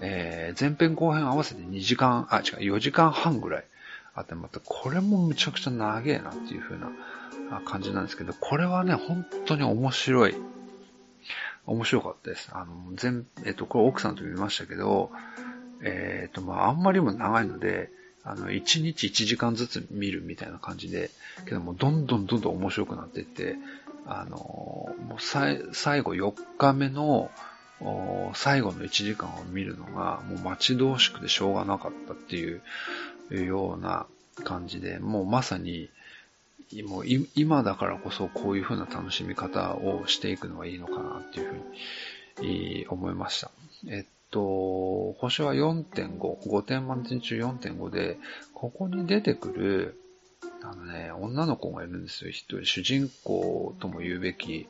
[0.00, 3.64] えー前編後編合わせて2時間、あ、違う、4時間半ぐらい
[4.14, 6.90] あって、またこれもむちゃくちゃ長えなっていう風な
[7.64, 10.34] 感じなんですけど、これはね、本当に面白い。
[11.64, 12.50] 面白かったです。
[12.52, 15.12] あの、全、えっと、これ奥さんと見ましたけど、
[15.82, 17.90] えっと、まあ、あんまりも長いので、
[18.24, 21.10] あの、1日1時間ずつ見るみたいな感じで、
[21.44, 23.56] けどもどんどんどんどん面白くなっていって、
[24.06, 27.30] あの、もうさい最後4日目の、
[28.34, 32.62] 最後の1時間を見るのが、もう待ち遠しくてしょうがなかったっていう
[33.44, 34.06] ような
[34.44, 35.88] 感じで、もうまさに、
[36.86, 37.04] もう
[37.34, 41.64] 今だからこそこういう風な楽しみ方をしていくのがいいのかなっていう
[42.38, 43.50] ふうに思いました。
[43.88, 48.18] えっっと、星は4.5、5点満点中4.5で、
[48.54, 49.98] ここに出てくる、
[50.62, 52.30] あのね、女の子がいるんですよ。
[52.30, 54.66] 一人、主人公とも言うべき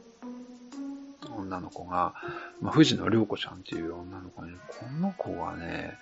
[1.36, 2.14] 女の子が、
[2.60, 5.96] まあ、藤野涼子ちゃんっていう女の子に、この子がね、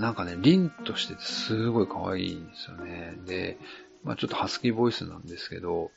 [0.00, 3.14] なんかね、凛としててすごい可愛いんですよね。
[3.26, 3.58] で、
[4.02, 5.90] まあちょっとハスキーボイスなんですけど、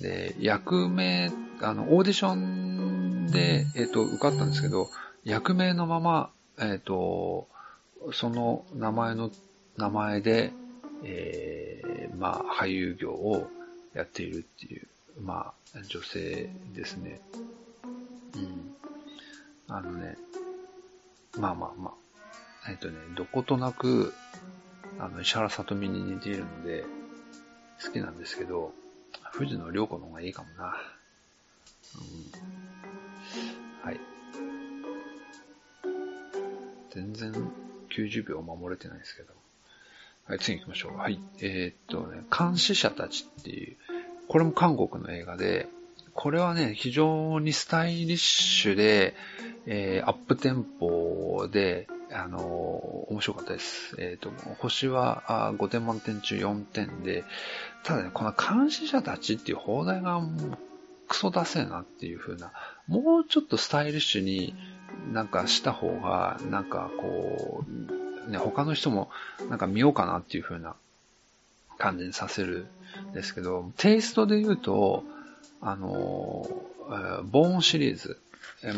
[0.00, 4.88] で、役名、あの、オーディションで、えっ、と、受かったんですけど、
[5.28, 7.48] 役名のまま、えっ、と、
[8.12, 9.30] その名前の、
[9.76, 10.52] 名前で、
[11.04, 13.48] えーまあ、俳優業を、
[13.94, 14.86] やっているっていう、
[15.20, 17.20] まあ、女性ですね。
[18.36, 18.74] うん。
[19.66, 20.16] あのね、
[21.38, 21.90] まあまあま
[22.64, 24.14] あ、えっとね、どことなく、
[24.98, 26.84] あの、石原さとみに似ているので、
[27.84, 28.72] 好きなんですけど、
[29.32, 30.76] 藤野涼子の方がいいかもな。
[31.96, 32.77] うん。
[36.90, 37.32] 全然
[37.90, 39.34] 90秒守れてないですけど。
[40.26, 40.96] はい、次行きましょう。
[40.96, 41.18] はい。
[41.40, 43.76] えー、っとね、監視者たちっていう、
[44.28, 45.68] これも韓国の映画で、
[46.12, 49.14] これはね、非常にスタイリッシュで、
[49.66, 53.96] えー、アップテンポで、あのー、面白かったです。
[53.98, 57.24] えっ、と、星はあ5点満点中4点で、
[57.84, 60.58] ただね、この監視者たちっていう放題がもう
[61.08, 62.52] クソ出せなっていう風な、
[62.86, 64.54] もうちょっとスタイリッシュに
[65.12, 67.64] なんかした方が、なんかこ
[68.26, 69.10] う、ね、他の人も
[69.48, 70.74] なんか見ようかなっていう風な
[71.78, 72.66] 感じにさせる
[73.10, 75.04] んですけど、テイストで言うと、
[75.60, 76.46] あの、
[77.24, 78.18] ボーンシリーズ、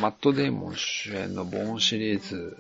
[0.01, 2.57] マット・デイモン主演のボーンシリーズ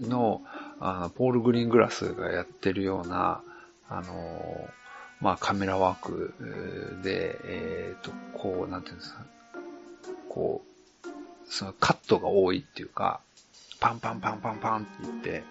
[0.00, 0.42] の、
[0.80, 3.40] あポール・グリーングラスがやってるような、
[3.88, 4.68] あの、
[5.20, 6.34] まあ、カメラワーク
[7.02, 9.24] で、えっ、ー、と、こう、なんていうんですか、
[10.28, 10.67] こう、
[11.48, 13.20] そのカットが多いっていうか、
[13.80, 15.42] パンパンパンパンパンって言って、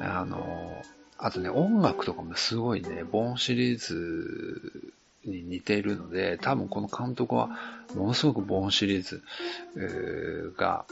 [0.00, 0.82] あの、
[1.18, 4.92] あとね、音楽とかもすごいね、ボーンシリーズ
[5.24, 7.50] に似ているので、多分この監督は
[7.94, 10.84] ものすごくボーンシリーズが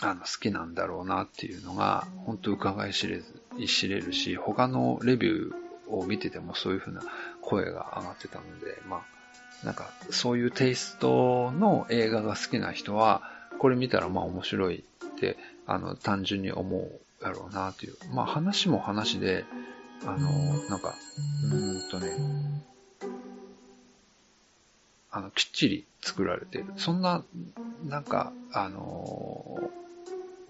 [0.00, 7.02] あの好きなんだろうなっていうのが、本当伺い知れず、知れるし、他のレビューを見ててもそういう風な
[7.42, 9.19] 声が上がってたので、まあ、
[9.64, 13.22] なんかそういうテイストの映画が好きな人は、
[13.58, 15.36] これ見たらまあ面白いって、
[15.66, 17.94] あの、単純に思うやろうなっていう。
[18.12, 19.44] まあ話も話で、
[20.06, 20.30] あの、
[20.68, 20.94] なんか、
[21.44, 22.10] うーんとね、
[25.10, 26.66] あの、きっちり作られてる。
[26.76, 27.22] そんな、
[27.86, 28.80] なんか、あの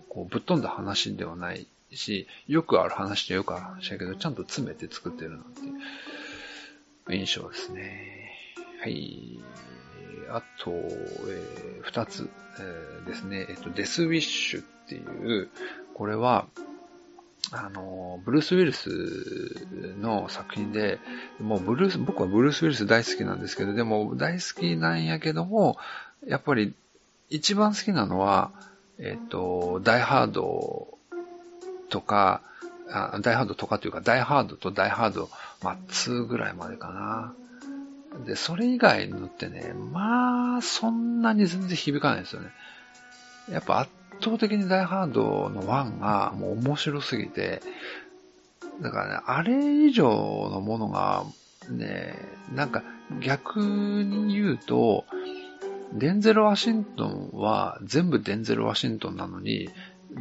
[0.08, 5.62] こう、ぶっ飛んだ話ではないし、よくある話でよくある話だけど、ちゃんと詰めて作ってるなんて
[7.16, 8.19] 印象ですね。
[8.80, 9.38] はい。
[10.30, 13.46] あと、えー、二つ、えー、ですね。
[13.50, 15.50] えっと、デスウィッシュっていう、
[15.92, 16.46] これは、
[17.52, 19.66] あの、ブルース・ウィルス
[20.00, 20.98] の作品で、
[21.40, 25.76] もうブルース、僕はブルース・ウィルス大好きなんですけど、でも大好きなんやけども、
[26.26, 26.74] やっぱり
[27.28, 28.50] 一番好きなのは、
[28.98, 30.96] えっ、と、ダイハード
[31.90, 32.40] とか、
[32.90, 35.28] あダイハードとかというか、ダイハードとダイハード、
[35.62, 37.34] まあ、2ぐらいまでかな。
[38.26, 42.48] で、それ以外のってね、まあ、そんなに全然響かないですよね。
[43.50, 43.90] やっぱ圧
[44.22, 47.62] 倒的にダイハードの1がもう面白すぎて、
[48.80, 51.24] だからね、あれ以上のものが、
[51.70, 52.16] ね、
[52.54, 52.82] なんか
[53.20, 55.04] 逆に言うと、
[55.92, 59.70] デンゼル・ワシントンは全部デンゼル・ワシントンなのに、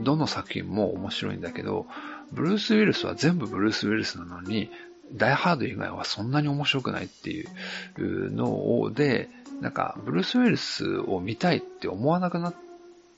[0.04, 1.88] どの作品も面白いんだけど、
[2.32, 4.70] ブルース・ウィルスは全部ブルース・ウィルスなのに、
[5.14, 9.30] ダイハード以外はそんなに面白くないっていうのをで、
[9.62, 12.56] なんか、ブルース・ウィルスを見たいって思わなくなっ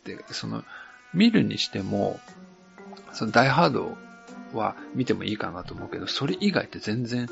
[0.04, 0.64] て、その、
[1.14, 2.20] 見るにしても、
[3.14, 3.98] そのダイハード
[4.54, 7.30] は見てもいいかなと思うけど、それ以外って全然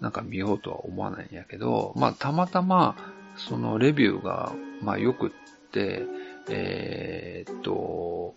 [0.00, 2.96] なんか見ようとは思わないんやけど、まあたまたま
[3.36, 4.52] そのレビューが
[4.82, 5.30] まあ良くっ
[5.72, 6.04] て、
[6.48, 8.34] えー、っと、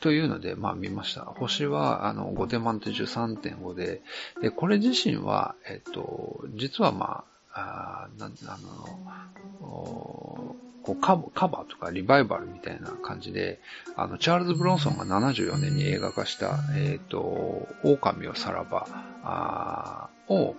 [0.00, 1.22] というので、まあ見ました。
[1.22, 4.02] 星は、あの、5点満点中3.5で、
[4.40, 13.58] で、これ自身は、えっと、実はまあ、あなんあの、こうカカバーとかリバイバルみたいな感じで、
[13.96, 18.86] あの、チャールズ・ブロンソンが74年に映画化した、えっ、ー、と、狼をさらば
[19.22, 20.54] あを、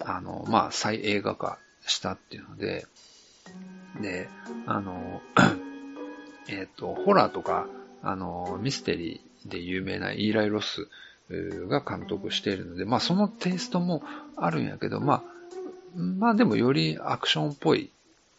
[0.00, 2.86] あの、まあ、再映画化したっていうので、
[4.00, 4.28] で、
[4.66, 5.20] あの、
[6.48, 7.66] えっ、ー、と、ホラーとか、
[8.04, 10.88] あの、ミステリーで有名なイーライ・ロス
[11.30, 14.02] が監督しているので、まあ、そのテイストも
[14.36, 15.22] あるんやけど、まあ、
[15.96, 17.90] まあでもよりアクションっぽい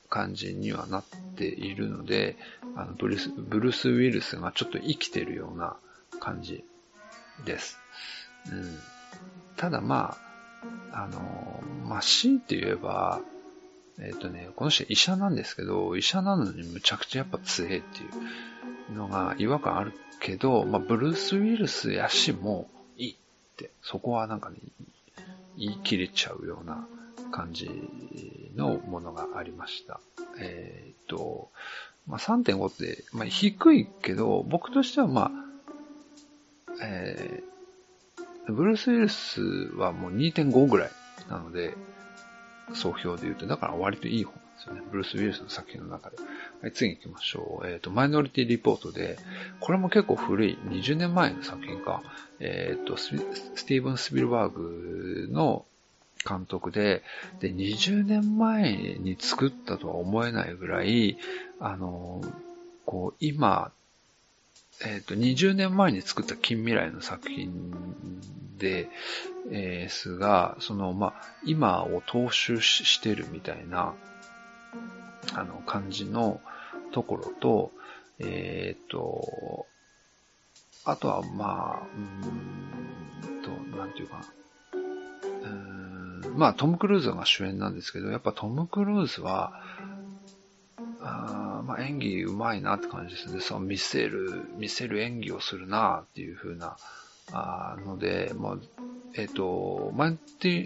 [0.09, 1.03] 感じにはなっ
[1.35, 2.37] ているので、
[2.75, 5.77] あのブルース、ブルース・ウィルスがちょっと生きてるような
[6.19, 6.63] 感じ
[7.45, 7.79] です。
[8.51, 8.77] うん、
[9.57, 10.17] ただま
[10.91, 13.21] あ、あの、まあ、強いて言えば、
[13.99, 18.09] えっ、ー、とね、この人医者なんですけど、医者なのにむちゃくちゃやっぱ強いっていう
[18.93, 23.15] のが違和感あるけど、まあ、ブルース・ウィルスやしもいいっ
[23.57, 24.57] て、そこはなんかね、
[25.57, 26.87] 言い切れちゃうような
[27.31, 27.69] 感じ
[28.55, 29.99] のものがありました。
[30.39, 31.49] えっ、と、
[32.07, 39.41] まあ、3.5って、まあ、低いけど、僕としてはまあ、えー、ブルース・ウィルス
[39.75, 40.91] はもう2.5ぐらい
[41.29, 41.75] なので、
[42.73, 44.81] 総評で言うと、だから割といい本なんですよね。
[44.91, 46.17] ブルース・ウィルスの作品の中で。
[46.61, 47.67] はい、次行きましょう。
[47.67, 49.17] えっ、ー、と、マイノリティリポートで、
[49.59, 52.01] これも結構古い、20年前の作品か。
[52.39, 53.17] えっ、ー、とス、
[53.55, 55.65] スティーブン・スピルバーグの
[56.27, 57.03] 監督で、
[57.39, 61.17] で、20年前に作ったとは思えないぐらい、
[61.59, 62.21] あの、
[62.85, 63.71] こう、今、
[64.83, 67.71] えっ、ー、と、20年前に作った近未来の作品
[68.57, 68.89] で、
[69.51, 71.13] えー、すが、その、まあ、
[71.45, 73.93] 今を踏襲してるみたいな、
[75.33, 76.41] あの、感じの
[76.91, 77.71] ところと、
[78.19, 79.65] えっ、ー、と、
[80.85, 84.25] あとは、まあ、うんと、なんていうかな。
[85.43, 89.61] うんまあ、トム・クルーズが主演なんですけど、やっぱトム・クルーズは、
[91.01, 93.39] あまあ、演技うまいなって感じですね。
[93.39, 96.77] その見せる、見せる演技をするなっていう風な、
[97.31, 98.57] あので、まあ、
[99.13, 100.17] えっ、ー、とマイ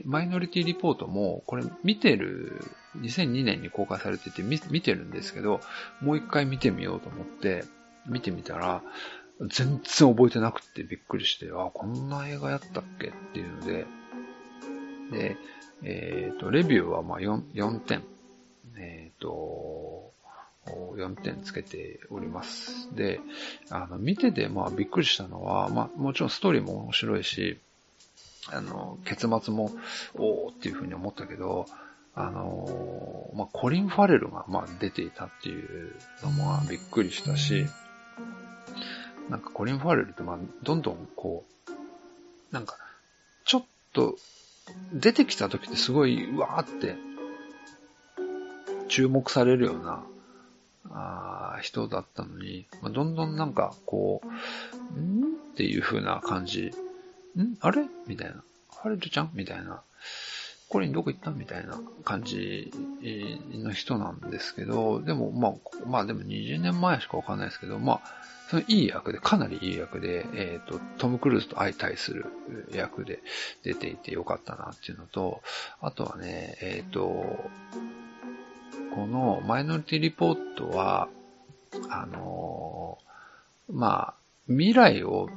[0.05, 2.63] マイノリティリポートも、これ見てる、
[2.97, 5.61] 2002年に公開されてて見てるんですけど、
[6.01, 7.63] もう一回見てみようと思って、
[8.07, 8.81] 見てみたら、
[9.47, 13.85] 全然覚えてなくてびっくりして、あ、こんな映画やったっけっていうので、
[15.11, 15.37] で、
[15.83, 18.03] えっ、ー、と、レビューはまあ 4, 4点。
[18.77, 20.13] えっ、ー、と、
[20.67, 22.93] 4点つけております。
[22.95, 23.21] で、
[23.69, 27.59] あの、見てて、まあ、びっくりしたのは、まあ、もちろんストーリーも面白いし、
[28.51, 29.71] あの、結末も、
[30.15, 31.65] おーっていうふうに思ったけど、
[32.19, 37.65] あの、まあ、コリン・ファレルが、まあ、出ていたっていうのもびっくりしたし、
[39.29, 41.71] なんかコリン・ファレルって、まあ、どんどんこう、
[42.53, 42.75] なんか、
[43.45, 44.17] ちょっと、
[44.93, 46.97] 出てきた時ってすごい、うわーって、
[48.89, 50.03] 注目されるような、
[50.91, 56.73] あ人だったのに、まあ、どんどんなんか、こう、んっていう風な感じ。
[57.37, 57.55] ん？
[57.61, 57.85] あれ？
[58.07, 58.43] みたいな。
[58.69, 59.31] ハレルちゃん？
[59.33, 59.81] みたいな。
[60.69, 62.71] コリンどこ行ったみたいな感じ
[63.51, 65.53] の人なんですけど、でも、まあ、
[65.87, 68.01] まあでも20年前しかわかんないですけど、まあ、
[68.49, 72.25] そのいい役で、かなりいい役で、えっ、ー、と、トム・クルーズと相対する
[72.71, 73.19] 役で
[73.63, 75.41] 出ていてよかったなっていうのと、
[75.81, 77.49] あとはね、えっ、ー、と、
[78.95, 81.09] このマイノリティリポートは、
[81.89, 84.13] あのー、まあ、
[84.47, 85.29] 未来を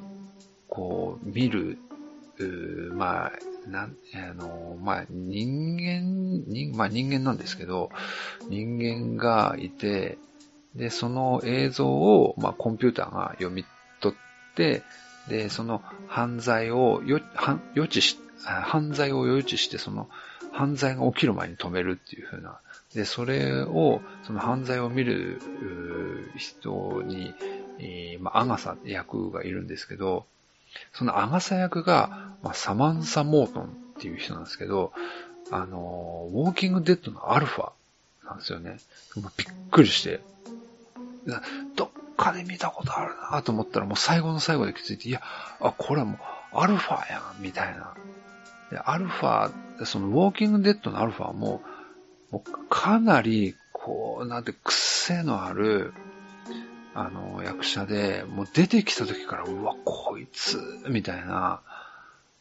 [0.69, 1.79] こう見る、
[2.95, 3.33] まあ、
[3.67, 7.91] なん、あの、まあ、人間、人、まあ人間なんですけど、
[8.49, 10.19] 人間がいて、
[10.75, 13.65] で、その映像を、まあ、コンピューターが読み
[14.01, 14.83] 取って、
[15.29, 17.21] で、その犯罪を予
[17.75, 20.09] 予知し、犯罪を予知して、その
[20.53, 22.61] 犯罪が起きる前に止めるっていう風な。
[22.95, 25.41] で、それを、その犯罪を見る
[26.37, 27.35] 人に、
[27.79, 30.27] えー、まあ、アガサ役がいるんですけど、
[30.93, 33.69] そのアガサ役が、まあ、サマンサ・モートンっ
[34.01, 34.93] ていう人なんですけど、
[35.51, 37.73] あの、ウォーキングデッドのアルファ
[38.25, 38.79] なんですよね。
[39.37, 40.21] びっくりして、
[41.77, 45.23] どっかで見たことあるなと思ったらもう最後の最後で気づいて、いや、
[45.61, 47.95] あ、これはもうアルファやん、みたいな。
[48.71, 49.51] で、アルファ、
[49.85, 51.63] そのウォーキングデッドのアルファも、
[52.31, 55.93] もうかなり、こう、なんて癖のある、
[56.95, 61.61] あの、役者で、もう出てきた時から、うわ、こいつ、みたいな、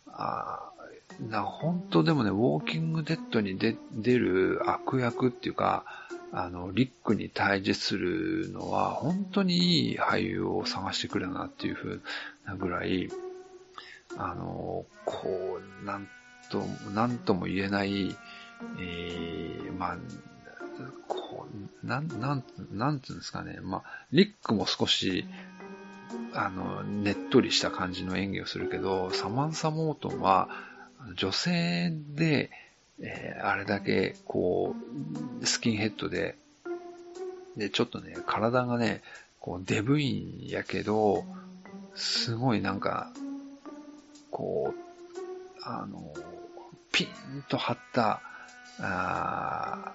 [0.07, 0.71] あ
[1.19, 5.83] な、本当でもね、ウォーキングデッドに出る悪役っていうか、
[6.31, 12.01] あの、リックに対峙するのは、本当にいい俳優を探してくれるなっていうふう
[12.45, 13.09] なぐらい、
[14.17, 16.07] あの、こう、なん
[16.49, 16.59] と、
[16.93, 18.15] なんとも言えない、
[18.79, 19.97] えー、まあ、
[21.07, 21.47] こ
[21.83, 23.59] う、なん、なん、なんつうんですかね。
[23.61, 25.25] まあ、リックも少し、
[26.33, 30.49] あの、ねっとりした感じの演技をするけど、サマンサ・モートンは、
[31.15, 32.51] 女性で、
[32.99, 34.75] えー、あれだけ、こ
[35.41, 36.37] う、スキンヘッドで、
[37.57, 39.01] で、ちょっとね、体がね、
[39.39, 41.25] こう、デブインやけど、
[41.95, 43.11] すごいなんか、
[44.29, 44.81] こう、
[45.63, 46.13] あの、
[46.91, 48.21] ピンと張った、
[48.79, 49.91] あ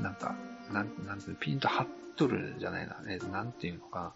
[0.00, 0.34] なんか、
[0.72, 1.86] なん、なんていうピンと張っ
[2.16, 4.12] とるじゃないな、ね、なんていうのかな、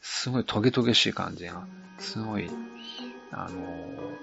[0.00, 1.66] すごいトゲトゲしい感じが、
[1.98, 2.48] すごい、
[3.30, 4.14] あの、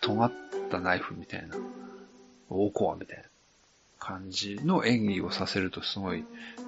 [0.00, 0.32] 尖っ
[0.70, 1.56] たナイフみたいな、
[2.48, 3.24] 大コアみたいな
[3.98, 6.24] 感じの演技をさせるとすごい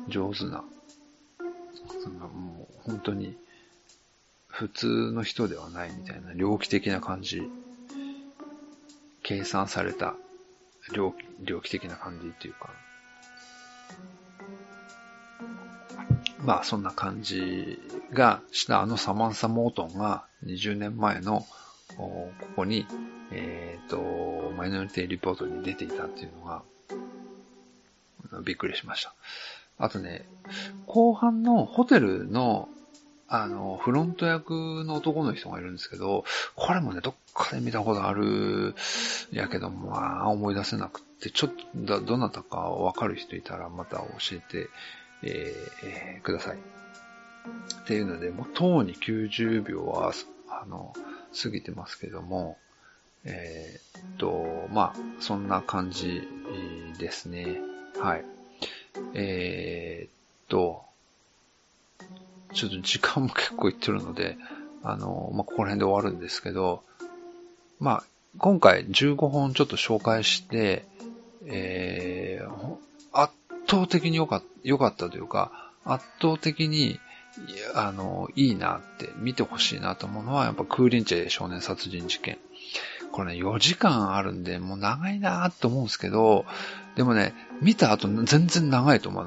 [0.09, 0.65] 上手な、
[2.03, 3.37] そのもう本当に
[4.49, 7.43] 普通の人ではないみたいな、猟奇的な感じ、
[9.23, 10.17] 計算された
[10.93, 11.13] 猟
[11.63, 12.71] 奇的な感じっていうか、
[16.43, 17.79] まあそんな感じ
[18.13, 21.45] がしたあのサマンサ・モートンが20年前の
[21.97, 22.87] ここに、
[23.33, 26.63] えっ、ー、と、マイノリティリポートに出ていたっていうのが、
[28.45, 29.15] びっくりしました。
[29.79, 30.27] あとね、
[30.87, 32.69] 後半のホテルの、
[33.29, 36.25] あの、フロント役の男の人がいるんですけど、
[36.57, 38.75] これもね、どっかで見たことある、
[39.31, 41.51] やけど、まあ、思い出せなくて、ちょっ
[41.87, 44.69] と、どなたかわかる人いたら、また教えて、
[45.23, 46.57] えー、ください。
[46.57, 50.13] っていうので、もう、とうに90秒は、
[50.49, 50.93] あの、
[51.41, 52.59] 過ぎてますけども、
[53.25, 56.23] えー、っと、まあ、そんな感じ
[56.99, 57.61] ですね。
[57.99, 58.25] はい。
[59.15, 60.11] えー、っ
[60.49, 60.85] と、
[62.53, 64.37] ちょっと時間も結構いってるので、
[64.83, 66.83] あの、まあ、ここら辺で終わるんですけど、
[67.79, 68.05] まあ、
[68.39, 70.85] 今回15本ちょっと紹介して、
[71.47, 72.77] えー、
[73.71, 76.99] 倒的に良かった、良かったというか、圧倒的に、
[77.75, 82.39] あの、いいなって見てほしいなと思うのは、やっぱクーリンチェ少年殺人事件。
[83.13, 86.45] これね、4時間あるんで、もう長いなーって思うんですけど、
[86.97, 89.25] でもね、見た後全然長いと思う。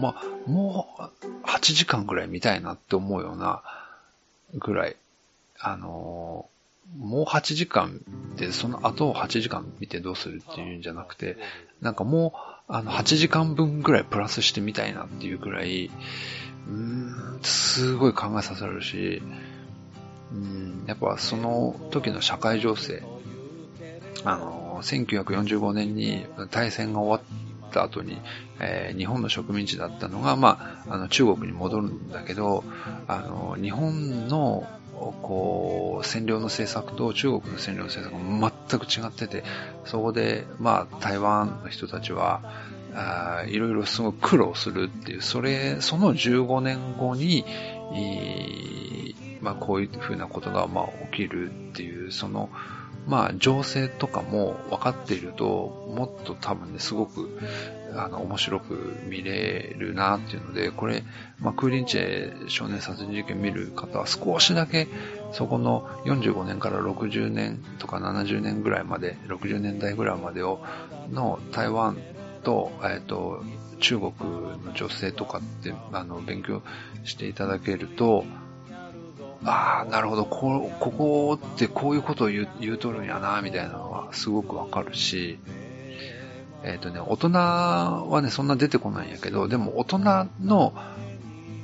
[0.00, 3.62] まあ、もう8時間ぐらい見たいなって思うような
[4.54, 4.96] ぐらい。
[5.60, 8.00] あのー、もう8時間
[8.36, 11.36] で、その後を8時間見てどうするっていうんじゃなくて、
[11.80, 19.22] なんかもう、あの、8時間分ぐらいプラスしてみたいなっていうぐらい、うーん、すごい考えさせられるし、
[20.32, 23.02] うん、やっぱその時の社会情勢、
[24.24, 28.18] あの、1945年に大戦が終わった後に、
[28.60, 32.64] えー、日本の植民地だったのが、まあ、あの中国に戻るんだけど、
[33.08, 34.66] あの、日本の
[35.22, 39.44] こう、占領の政策と中国の占領の政策が全く違ってて、
[39.84, 42.42] そこで、まあ、台湾の人たちは、
[42.94, 47.44] あいろいろすごく苦労するっていう、それ、その15年後に、
[49.40, 52.50] まあ、こういうふうなことが、まあ、起きるっていう、その、
[53.06, 55.44] まあ、情勢とかも分かっていると、
[55.96, 57.38] もっと多分ね、すごく、
[57.96, 61.02] あの、面白く見れるなっていうので、これ、
[61.40, 64.88] まあ、クーリンチェ少年殺人事件見る方は少しだけ、
[65.32, 70.60] そこの45年から60年とか70年ぐらいまで、60年代ぐらいまでを、
[71.10, 71.98] の台湾
[72.44, 73.42] と、えっ、と、
[73.80, 74.12] 中国
[74.64, 76.62] の女性とかって、あの、勉強
[77.04, 78.24] していただけると、
[79.44, 85.38] ああ、なるほど、こ、ここってこういうことを言う言うとるんやな、みたいなのはすごくわかるし、
[86.64, 89.98] えっ、ー、とね、大人はね、そんな出てこないんやけど、でも大人
[90.42, 90.74] の、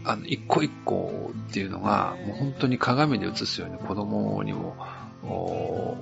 [0.04, 4.76] あの、一個一個っていうのが、もう本当に鏡で映すように子供にも、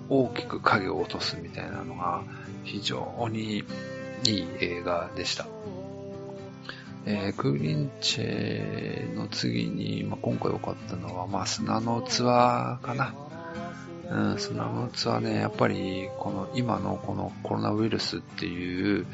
[0.09, 2.23] 大きく影を落とすみたいなのが、
[2.65, 3.65] 非常に
[4.25, 5.47] いい映画でした。
[7.09, 13.15] えー、クーリンチェの次に、まあ、今回良かったのは、まあ、砂のツアーかな。
[14.11, 19.07] うん、砂のツアーね、やっぱり、この、今のこのコロナウイルスっていう、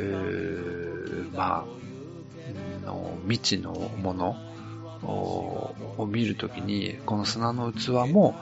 [0.00, 4.36] うまあ、の未知のもの
[5.02, 8.34] を見るときに、この砂の器も、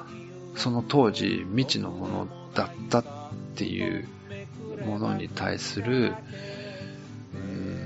[0.56, 3.04] その当時未知のものだったっ
[3.54, 4.08] ていう
[4.84, 6.14] ものに対する、
[7.34, 7.80] うん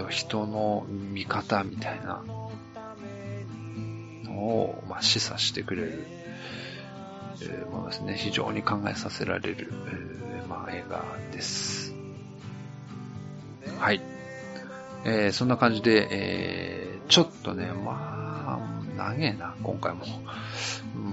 [0.00, 2.22] と人の見方みたいな
[4.24, 6.06] のを、まあ、示唆してくれる、
[7.42, 8.14] えー、ものですね。
[8.16, 11.94] 非常に考えさせられる、えー、まあ、映画です。
[13.78, 14.00] はい。
[15.04, 18.58] えー、そんな感じで、えー、ちょっとね、まあ、
[18.96, 20.04] 長えな、今回も。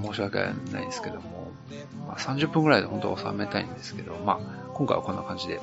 [0.03, 1.51] 申し訳ないんですけども、
[2.07, 5.59] まあ、30分くらいで本当は収めたいんですけど、まあ、今回はこんな感じで、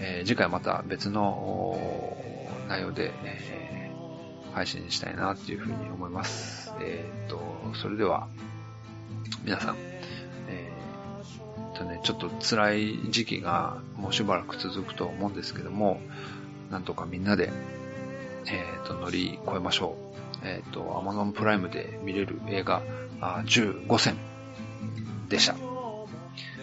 [0.00, 1.78] えー、次回また別の
[2.68, 6.72] 内容で、えー、配信したいなっていうふうに思います。
[6.80, 7.40] えっ、と、
[7.74, 8.28] それでは、
[9.44, 9.76] 皆さん、
[10.48, 16.00] えー、とね、ちょっと辛い時期がもうしばらく続くと思うんですけども、
[16.70, 17.50] なんとかみんなで、
[18.46, 19.96] えー、と、乗り越えましょ
[20.42, 20.46] う。
[20.46, 22.82] えっ、と、アマゾンプライムで見れる映画、
[23.20, 24.16] あ15選
[25.28, 25.56] でした。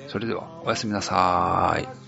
[0.08, 2.03] それでは、おやすみなさーい。